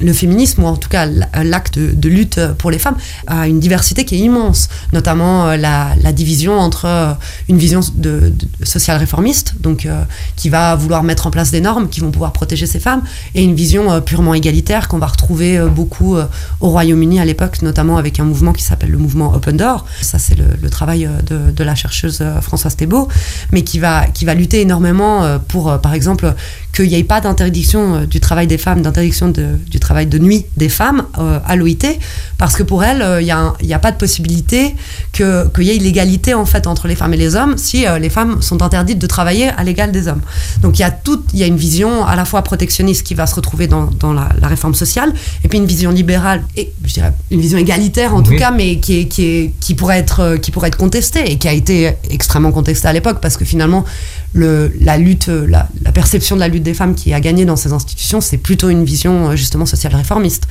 le 0.00 0.12
féminisme, 0.12 0.62
ou 0.62 0.66
en 0.66 0.76
tout 0.76 0.88
cas 0.88 1.06
l'acte 1.06 1.78
de, 1.78 2.08
lutte 2.08 2.40
pour 2.58 2.70
les 2.70 2.78
femmes, 2.78 2.96
a 3.26 3.48
une 3.48 3.60
diversité 3.60 4.04
qui 4.04 4.14
est 4.14 4.18
immense, 4.18 4.68
notamment 4.92 5.48
euh, 5.48 5.56
la, 5.56 5.94
division 6.12 6.58
entre 6.58 6.86
euh, 6.86 7.12
une 7.48 7.58
vision 7.58 7.80
de, 7.94 8.32
sociale 8.62 8.98
réformiste, 8.98 9.54
donc 9.60 9.86
euh, 9.86 10.02
qui 10.36 10.48
va 10.48 10.74
vouloir 10.74 11.02
mettre 11.02 11.26
en 11.26 11.30
place 11.30 11.50
des 11.50 11.60
normes 11.60 11.88
qui 11.88 12.00
vont 12.00 12.10
pouvoir 12.10 12.32
protéger 12.32 12.66
ces 12.66 12.80
femmes, 12.80 13.02
et 13.34 13.42
une 13.42 13.54
vision 13.54 14.00
purement 14.00 14.34
égalitaire 14.34 14.88
qu'on 14.88 14.98
va 14.98 15.06
retrouver 15.06 15.58
beaucoup 15.68 16.16
au 16.60 16.68
Royaume-Uni 16.68 17.20
à 17.20 17.24
l'époque, 17.24 17.62
notamment 17.62 17.96
avec 17.96 18.20
un 18.20 18.24
mouvement 18.24 18.52
qui 18.52 18.62
s'appelle 18.62 18.90
le 18.90 18.98
mouvement 18.98 19.34
Open 19.34 19.56
Door. 19.56 19.84
Ça, 20.00 20.18
c'est 20.18 20.36
le, 20.36 20.70
travail 20.70 21.08
de, 21.26 21.64
la 21.64 21.74
chercheuse 21.74 22.22
Françoise 22.42 22.76
Thébault, 22.76 23.08
mais 23.52 23.62
qui 23.62 23.78
va, 23.78 24.06
qui 24.06 24.24
va 24.24 24.34
lutter 24.34 24.60
énormément 24.60 25.38
pour, 25.48 25.78
par 25.80 25.94
exemple, 25.94 26.34
qu'il 26.72 26.88
n'y 26.88 26.94
ait 26.96 27.04
pas 27.04 27.20
d'interdiction 27.20 27.94
euh, 27.94 28.06
du 28.06 28.20
travail 28.20 28.46
des 28.46 28.58
femmes, 28.58 28.82
d'interdiction 28.82 29.28
du 29.28 29.80
travail 29.80 30.06
de 30.06 30.18
nuit 30.18 30.46
des 30.56 30.68
femmes 30.68 31.04
euh, 31.18 31.38
à 31.46 31.56
l'OIT, 31.56 31.98
parce 32.36 32.54
que 32.56 32.62
pour 32.62 32.84
elles, 32.84 32.98
il 32.98 33.30
euh, 33.30 33.50
n'y 33.62 33.74
a, 33.74 33.78
pas 33.78 33.92
de 33.92 33.96
possibilité 33.96 34.74
qu'il 35.12 35.48
y 35.58 35.70
ait 35.70 35.78
l'égalité 35.78 36.34
en 36.34 36.44
fait 36.44 36.66
entre 36.66 36.88
les 36.88 36.96
femmes 36.96 37.14
et 37.14 37.16
les 37.16 37.36
hommes 37.36 37.56
si 37.56 37.84
les 38.00 38.10
femmes 38.10 38.42
sont 38.42 38.62
interdites 38.62 38.98
de 38.98 39.06
travailler 39.06 39.48
à 39.48 39.62
l'égal 39.62 39.92
des 39.92 40.08
hommes. 40.08 40.20
Donc 40.62 40.78
il 40.78 40.82
y 40.82 40.84
a 40.84 40.90
toute, 40.90 41.24
il 41.32 41.38
y 41.38 41.44
a 41.44 41.46
une 41.46 41.56
vision 41.56 42.04
à 42.04 42.16
la 42.16 42.24
fois 42.24 42.42
protectionniste 42.42 43.06
qui 43.06 43.14
va 43.14 43.26
se 43.26 43.34
retrouver 43.34 43.68
dans, 43.68 43.88
la, 44.12 44.48
réforme 44.48 44.74
sociale, 44.74 45.12
et 45.44 45.48
puis 45.48 45.58
une 45.58 45.66
vision 45.66 45.90
libérale 45.90 46.42
et 46.56 46.72
je 46.84 46.94
dirais 46.94 47.12
une 47.30 47.40
vision 47.40 47.58
égalitaire 47.58 48.14
en 48.14 48.22
tout 48.22 48.34
cas, 48.34 48.50
mais 48.50 48.78
qui, 48.78 49.00
est, 49.00 49.04
qui, 49.06 49.24
est, 49.24 49.54
qui 49.60 49.74
pourrait 49.74 49.98
être 49.98 50.36
qui 50.36 50.50
pourrait 50.50 50.68
être 50.68 50.76
contestée 50.76 51.30
et 51.30 51.38
qui 51.38 51.48
a 51.48 51.52
été 51.52 51.94
extrêmement 52.10 52.52
contestée 52.52 52.88
à 52.88 52.92
l'époque 52.92 53.18
parce 53.20 53.36
que 53.36 53.44
finalement 53.44 53.84
la 54.34 54.98
lutte, 54.98 55.28
la, 55.28 55.68
perception 55.92 56.36
de 56.36 56.40
la 56.40 56.48
lutte 56.48 56.62
des 56.62 56.74
femmes 56.74 56.94
qui 56.94 57.12
a 57.12 57.20
gagné 57.20 57.44
dans 57.44 57.56
ces 57.56 57.72
institutions, 57.72 58.20
c'est 58.20 58.38
plutôt 58.38 58.68
une 58.68 58.84
vision 58.84 59.30
euh, 59.30 59.36
justement 59.36 59.66
sociale 59.66 59.94
réformiste. 59.94 60.46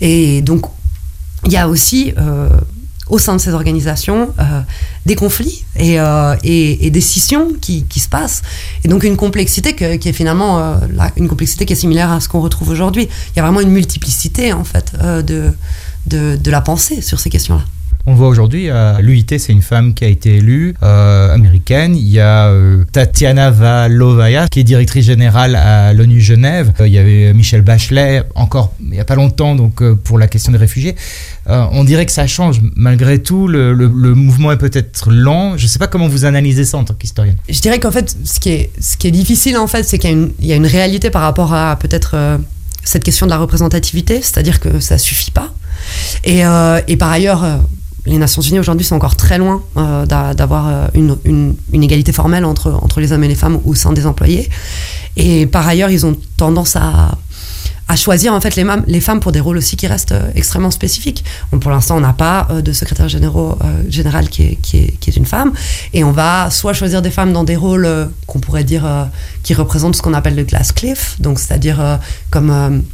Et 0.00 0.42
donc, 0.42 0.66
il 1.46 1.52
y 1.52 1.56
a 1.56 1.68
aussi 1.68 2.12
euh, 2.18 2.48
au 3.08 3.18
sein 3.18 3.34
de 3.34 3.40
ces 3.40 3.54
organisations 3.54 4.30
euh, 4.38 4.60
des 5.06 5.14
conflits 5.14 5.64
et, 5.76 5.96
des 6.90 7.00
scissions 7.00 7.48
qui, 7.60 7.86
se 7.96 8.08
passent 8.08 8.42
et 8.84 8.88
donc 8.88 9.04
une 9.04 9.16
complexité 9.16 9.74
qui 9.74 10.08
est 10.08 10.12
finalement 10.12 10.78
une 11.16 11.26
complexité 11.26 11.64
qui 11.64 11.72
est 11.72 11.76
similaire 11.76 12.12
à 12.12 12.20
ce 12.20 12.28
qu'on 12.28 12.40
retrouve 12.40 12.68
aujourd'hui. 12.68 13.08
Il 13.32 13.36
y 13.36 13.40
a 13.40 13.42
vraiment 13.42 13.60
une 13.60 13.70
multiplicité 13.70 14.52
en 14.52 14.64
fait 14.64 14.92
de, 15.02 15.50
de, 16.06 16.36
de 16.36 16.50
la 16.50 16.60
pensée 16.60 17.00
sur 17.00 17.18
ces 17.18 17.30
questions-là. 17.30 17.64
On 18.10 18.14
voit 18.14 18.26
aujourd'hui, 18.26 18.70
euh, 18.70 18.98
l'UIT, 18.98 19.38
c'est 19.38 19.52
une 19.52 19.62
femme 19.62 19.94
qui 19.94 20.04
a 20.04 20.08
été 20.08 20.38
élue, 20.38 20.74
euh, 20.82 21.32
américaine. 21.32 21.94
Il 21.94 22.08
y 22.08 22.18
a 22.18 22.48
euh, 22.48 22.82
Tatiana 22.90 23.52
Valovaya, 23.52 24.48
qui 24.48 24.58
est 24.58 24.64
directrice 24.64 25.06
générale 25.06 25.54
à 25.54 25.92
l'ONU 25.92 26.20
Genève. 26.20 26.72
il 26.80 26.88
y 26.88 26.98
avait 26.98 27.32
Michel 27.32 27.62
Bachelet, 27.62 28.24
encore 28.34 28.72
il 28.80 28.90
n'y 28.90 28.98
a 28.98 29.04
pas 29.04 29.14
longtemps, 29.14 29.54
donc 29.54 29.84
pour 30.02 30.18
la 30.18 30.26
question 30.26 30.50
des 30.50 30.58
réfugiés. 30.58 30.96
on 31.46 31.84
dirait 31.84 32.04
que 32.04 32.10
ça 32.10 32.26
change. 32.26 32.60
Malgré 32.74 33.20
tout, 33.22 33.46
le, 33.46 33.86
mouvement 34.16 34.50
est 34.50 34.58
peut-être 34.58 35.12
lent. 35.12 35.56
Je 35.56 35.62
ne 35.62 35.68
sais 35.68 35.78
pas 35.78 35.86
comment 35.86 36.08
vous 36.08 36.24
analysez 36.24 36.64
ça 36.64 36.78
en 36.78 36.84
tant 36.84 36.94
qu'historienne. 36.94 37.36
Je 37.48 37.60
dirais 37.60 37.78
qu'en 37.78 37.92
fait, 37.92 38.16
ce 38.24 38.40
qui 38.40 38.50
est, 38.50 39.10
difficile, 39.12 39.56
en 39.56 39.68
fait, 39.68 39.84
c'est 39.84 39.98
qu'il 39.98 40.32
y, 40.40 40.52
a 40.52 40.56
une 40.56 40.66
réalité 40.66 41.10
par 41.10 41.22
rapport 41.22 41.54
à 41.54 41.76
peut-être 41.76 42.40
cette 42.82 43.04
question 43.04 43.26
de 43.26 43.30
la 43.30 43.38
représentativité, 43.38 44.20
c'est-à-dire 44.20 44.58
que 44.58 44.80
ça 44.80 44.98
suffit 44.98 45.30
pas. 45.30 45.54
Et 46.24 46.42
par 46.96 47.12
ailleurs, 47.12 47.60
les 48.06 48.18
Nations 48.18 48.42
Unies 48.42 48.58
aujourd'hui 48.58 48.86
sont 48.86 48.96
encore 48.96 49.16
très 49.16 49.38
loin 49.38 49.62
euh, 49.76 50.06
d'avoir 50.06 50.68
euh, 50.68 50.86
une, 50.94 51.56
égalité 51.72 52.12
formelle 52.12 52.44
entre, 52.44 53.00
les 53.00 53.12
hommes 53.12 53.24
et 53.24 53.28
les 53.28 53.34
femmes 53.34 53.60
au 53.64 53.74
sein 53.74 53.92
des 53.92 54.06
employés. 54.06 54.48
Et 55.16 55.46
par 55.46 55.66
ailleurs, 55.66 55.90
ils 55.90 56.06
ont 56.06 56.16
tendance 56.36 56.76
à, 56.76 57.16
choisir 57.96 58.32
en 58.32 58.40
fait 58.40 58.54
les, 58.54 59.00
femmes 59.00 59.18
pour 59.18 59.32
des 59.32 59.40
rôles 59.40 59.56
aussi 59.56 59.76
qui 59.76 59.88
restent 59.88 60.12
euh, 60.12 60.30
extrêmement 60.36 60.70
spécifiques. 60.70 61.24
pour 61.60 61.72
l'instant, 61.72 61.96
on 61.96 62.00
n'a 62.00 62.12
pas 62.12 62.46
de 62.64 62.72
secrétaire 62.72 63.08
général 63.08 64.28
qui 64.28 64.42
est, 64.44 64.54
qui, 64.62 64.76
est, 64.78 65.16
une 65.16 65.26
femme. 65.26 65.52
Et 65.92 66.04
on 66.04 66.12
va 66.12 66.50
soit 66.50 66.72
choisir 66.72 67.02
des 67.02 67.10
femmes 67.10 67.32
dans 67.32 67.42
des 67.42 67.56
rôles 67.56 67.88
qu'on 68.28 68.38
pourrait 68.38 68.62
dire 68.62 68.84
qui 69.42 69.54
représentent 69.54 69.96
ce 69.96 70.02
qu'on 70.02 70.14
appelle 70.14 70.36
le 70.36 70.44
glass 70.44 70.70
cliff, 70.70 71.16
c'est-à-dire 71.36 71.98
comme 72.30 72.84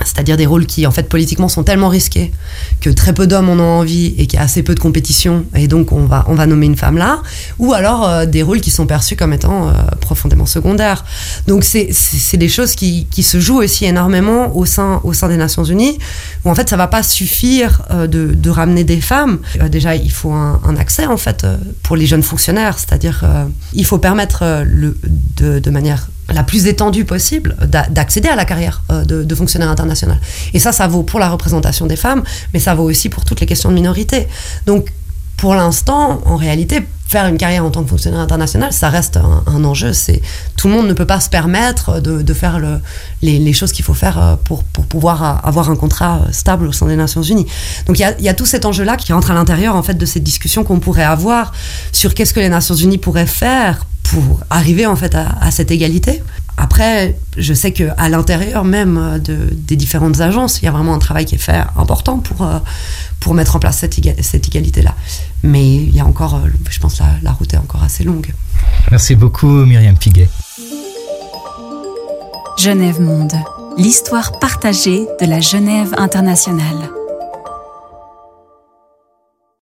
c'est-à-dire 0.00 0.36
des 0.36 0.46
rôles 0.46 0.66
qui 0.66 0.86
en 0.86 0.90
fait 0.90 1.08
politiquement 1.08 1.48
sont 1.48 1.62
tellement 1.62 1.88
risqués 1.88 2.32
que 2.80 2.90
très 2.90 3.12
peu 3.12 3.26
d'hommes 3.26 3.48
en 3.48 3.54
ont 3.54 3.80
envie 3.80 4.14
et 4.18 4.26
qu'il 4.26 4.34
y 4.34 4.38
a 4.38 4.44
assez 4.44 4.62
peu 4.62 4.74
de 4.74 4.80
compétition 4.80 5.44
et 5.54 5.68
donc 5.68 5.92
on 5.92 6.04
va, 6.06 6.24
on 6.28 6.34
va 6.34 6.46
nommer 6.46 6.66
une 6.66 6.76
femme 6.76 6.96
là, 6.96 7.22
ou 7.58 7.72
alors 7.72 8.08
euh, 8.08 8.26
des 8.26 8.42
rôles 8.42 8.60
qui 8.60 8.70
sont 8.70 8.86
perçus 8.86 9.16
comme 9.16 9.32
étant 9.32 9.68
euh, 9.68 9.72
profondément 10.00 10.46
secondaires. 10.46 11.04
Donc 11.46 11.64
c'est 11.64 12.36
des 12.36 12.48
choses 12.48 12.74
qui, 12.74 13.06
qui, 13.10 13.22
se 13.22 13.40
jouent 13.40 13.62
aussi 13.62 13.84
énormément 13.84 14.56
au 14.56 14.66
sein, 14.66 15.00
au 15.04 15.12
sein 15.12 15.28
des 15.28 15.36
Nations 15.36 15.64
Unies, 15.64 15.98
où 16.44 16.50
en 16.50 16.54
fait 16.54 16.68
ça 16.68 16.76
va 16.76 16.88
pas 16.88 17.02
suffire 17.02 17.82
euh, 17.90 18.06
de, 18.06 18.34
de, 18.34 18.50
ramener 18.50 18.84
des 18.84 19.00
femmes. 19.00 19.38
déjà 19.70 19.94
il 19.94 20.10
faut 20.10 20.32
un, 20.32 20.76
accès 20.78 21.06
en 21.06 21.16
fait 21.16 21.46
pour 21.82 21.96
les 21.96 22.06
jeunes 22.06 22.22
fonctionnaires, 22.22 22.78
c'est-à-dire 22.78 23.24
il 23.72 23.84
faut 23.84 23.98
permettre 23.98 24.62
le, 24.64 24.96
de 25.38 25.70
manière 25.70 26.08
la 26.28 26.42
plus 26.42 26.66
étendue 26.66 27.04
possible 27.04 27.56
d'accéder 27.90 28.28
à 28.28 28.36
la 28.36 28.44
carrière 28.44 28.82
euh, 28.90 29.04
de, 29.04 29.34
fonctionnaire 29.34 29.70
international. 29.70 30.20
Et 30.54 30.58
ça, 30.58 30.72
ça 30.72 30.86
vaut 30.86 31.02
pour 31.02 31.20
la 31.20 31.28
représentation 31.28 31.86
des 31.86 31.96
femmes, 31.96 32.22
mais 32.52 32.60
ça 32.60 32.74
vaut 32.74 32.84
aussi 32.84 33.08
pour 33.08 33.24
toutes 33.24 33.40
les 33.40 33.46
questions 33.46 33.70
de 33.70 33.74
minorité. 33.74 34.28
Donc, 34.66 34.92
pour 35.42 35.56
l'instant, 35.56 36.20
en 36.24 36.36
réalité, 36.36 36.86
faire 37.08 37.26
une 37.26 37.36
carrière 37.36 37.64
en 37.64 37.72
tant 37.72 37.82
que 37.82 37.90
fonctionnaire 37.90 38.20
international, 38.20 38.72
ça 38.72 38.90
reste 38.90 39.16
un, 39.16 39.64
enjeu. 39.64 39.90
Tout 40.56 40.68
le 40.68 40.72
monde 40.72 40.86
ne 40.86 40.92
peut 40.92 41.04
pas 41.04 41.18
se 41.18 41.28
permettre 41.28 41.98
de, 41.98 42.32
faire 42.32 42.60
le, 42.60 42.78
les, 43.22 43.52
choses 43.52 43.72
qu'il 43.72 43.84
faut 43.84 43.92
faire 43.92 44.22
euh, 44.22 44.36
pour, 44.44 44.62
pouvoir 44.62 45.44
avoir 45.44 45.68
un 45.68 45.74
contrat 45.74 46.20
stable 46.30 46.68
au 46.68 46.72
sein 46.72 46.86
des 46.86 46.94
Nations 46.94 47.22
Unies. 47.22 47.48
Donc 47.86 47.98
il 47.98 48.06
y 48.20 48.28
a, 48.28 48.34
tout 48.34 48.46
cet 48.46 48.66
enjeu-là 48.66 48.96
qui 48.96 49.12
rentre 49.12 49.32
à 49.32 49.34
l'intérieur 49.34 49.74
en 49.74 49.82
fait 49.82 49.94
de 49.94 50.06
cette 50.06 50.22
discussion 50.22 50.62
qu'on 50.62 50.78
pourrait 50.78 51.02
avoir 51.02 51.52
sur 51.90 52.14
qu'est-ce 52.14 52.34
que 52.34 52.38
les 52.38 52.48
Nations 52.48 52.76
Unies 52.76 52.98
pourraient 52.98 53.26
faire 53.26 53.84
pour 54.04 54.38
arriver 54.48 54.86
en 54.86 54.94
fait 54.94 55.16
à, 55.16 55.50
cette 55.50 55.72
égalité. 55.72 56.22
Après, 56.62 57.16
je 57.36 57.54
sais 57.54 57.72
qu'à 57.72 58.08
l'intérieur 58.08 58.64
même 58.64 59.20
de, 59.24 59.48
des 59.52 59.74
différentes 59.74 60.20
agences, 60.20 60.62
il 60.62 60.66
y 60.66 60.68
a 60.68 60.70
vraiment 60.70 60.94
un 60.94 61.00
travail 61.00 61.24
qui 61.24 61.34
est 61.34 61.38
fait 61.38 61.60
important 61.76 62.18
pour, 62.18 62.46
euh, 62.46 62.60
pour 63.18 63.34
mettre 63.34 63.56
en 63.56 63.58
place 63.58 63.78
cette, 63.78 63.98
cette 64.20 64.46
égalité-là. 64.46 64.94
Mais 65.42 65.74
il 65.74 65.92
y 65.92 65.98
a 65.98 66.06
encore, 66.06 66.36
euh, 66.36 66.48
je 66.70 66.78
pense, 66.78 67.00
la, 67.00 67.06
la 67.20 67.32
route 67.32 67.52
est 67.52 67.56
encore 67.56 67.82
assez 67.82 68.04
longue. 68.04 68.32
Merci 68.92 69.16
beaucoup, 69.16 69.66
Myriam 69.66 69.96
Piguet. 69.96 70.28
Genève 72.56 73.00
Monde, 73.00 73.34
l'histoire 73.76 74.38
partagée 74.38 75.04
de 75.20 75.26
la 75.26 75.40
Genève 75.40 75.92
internationale. 75.98 76.90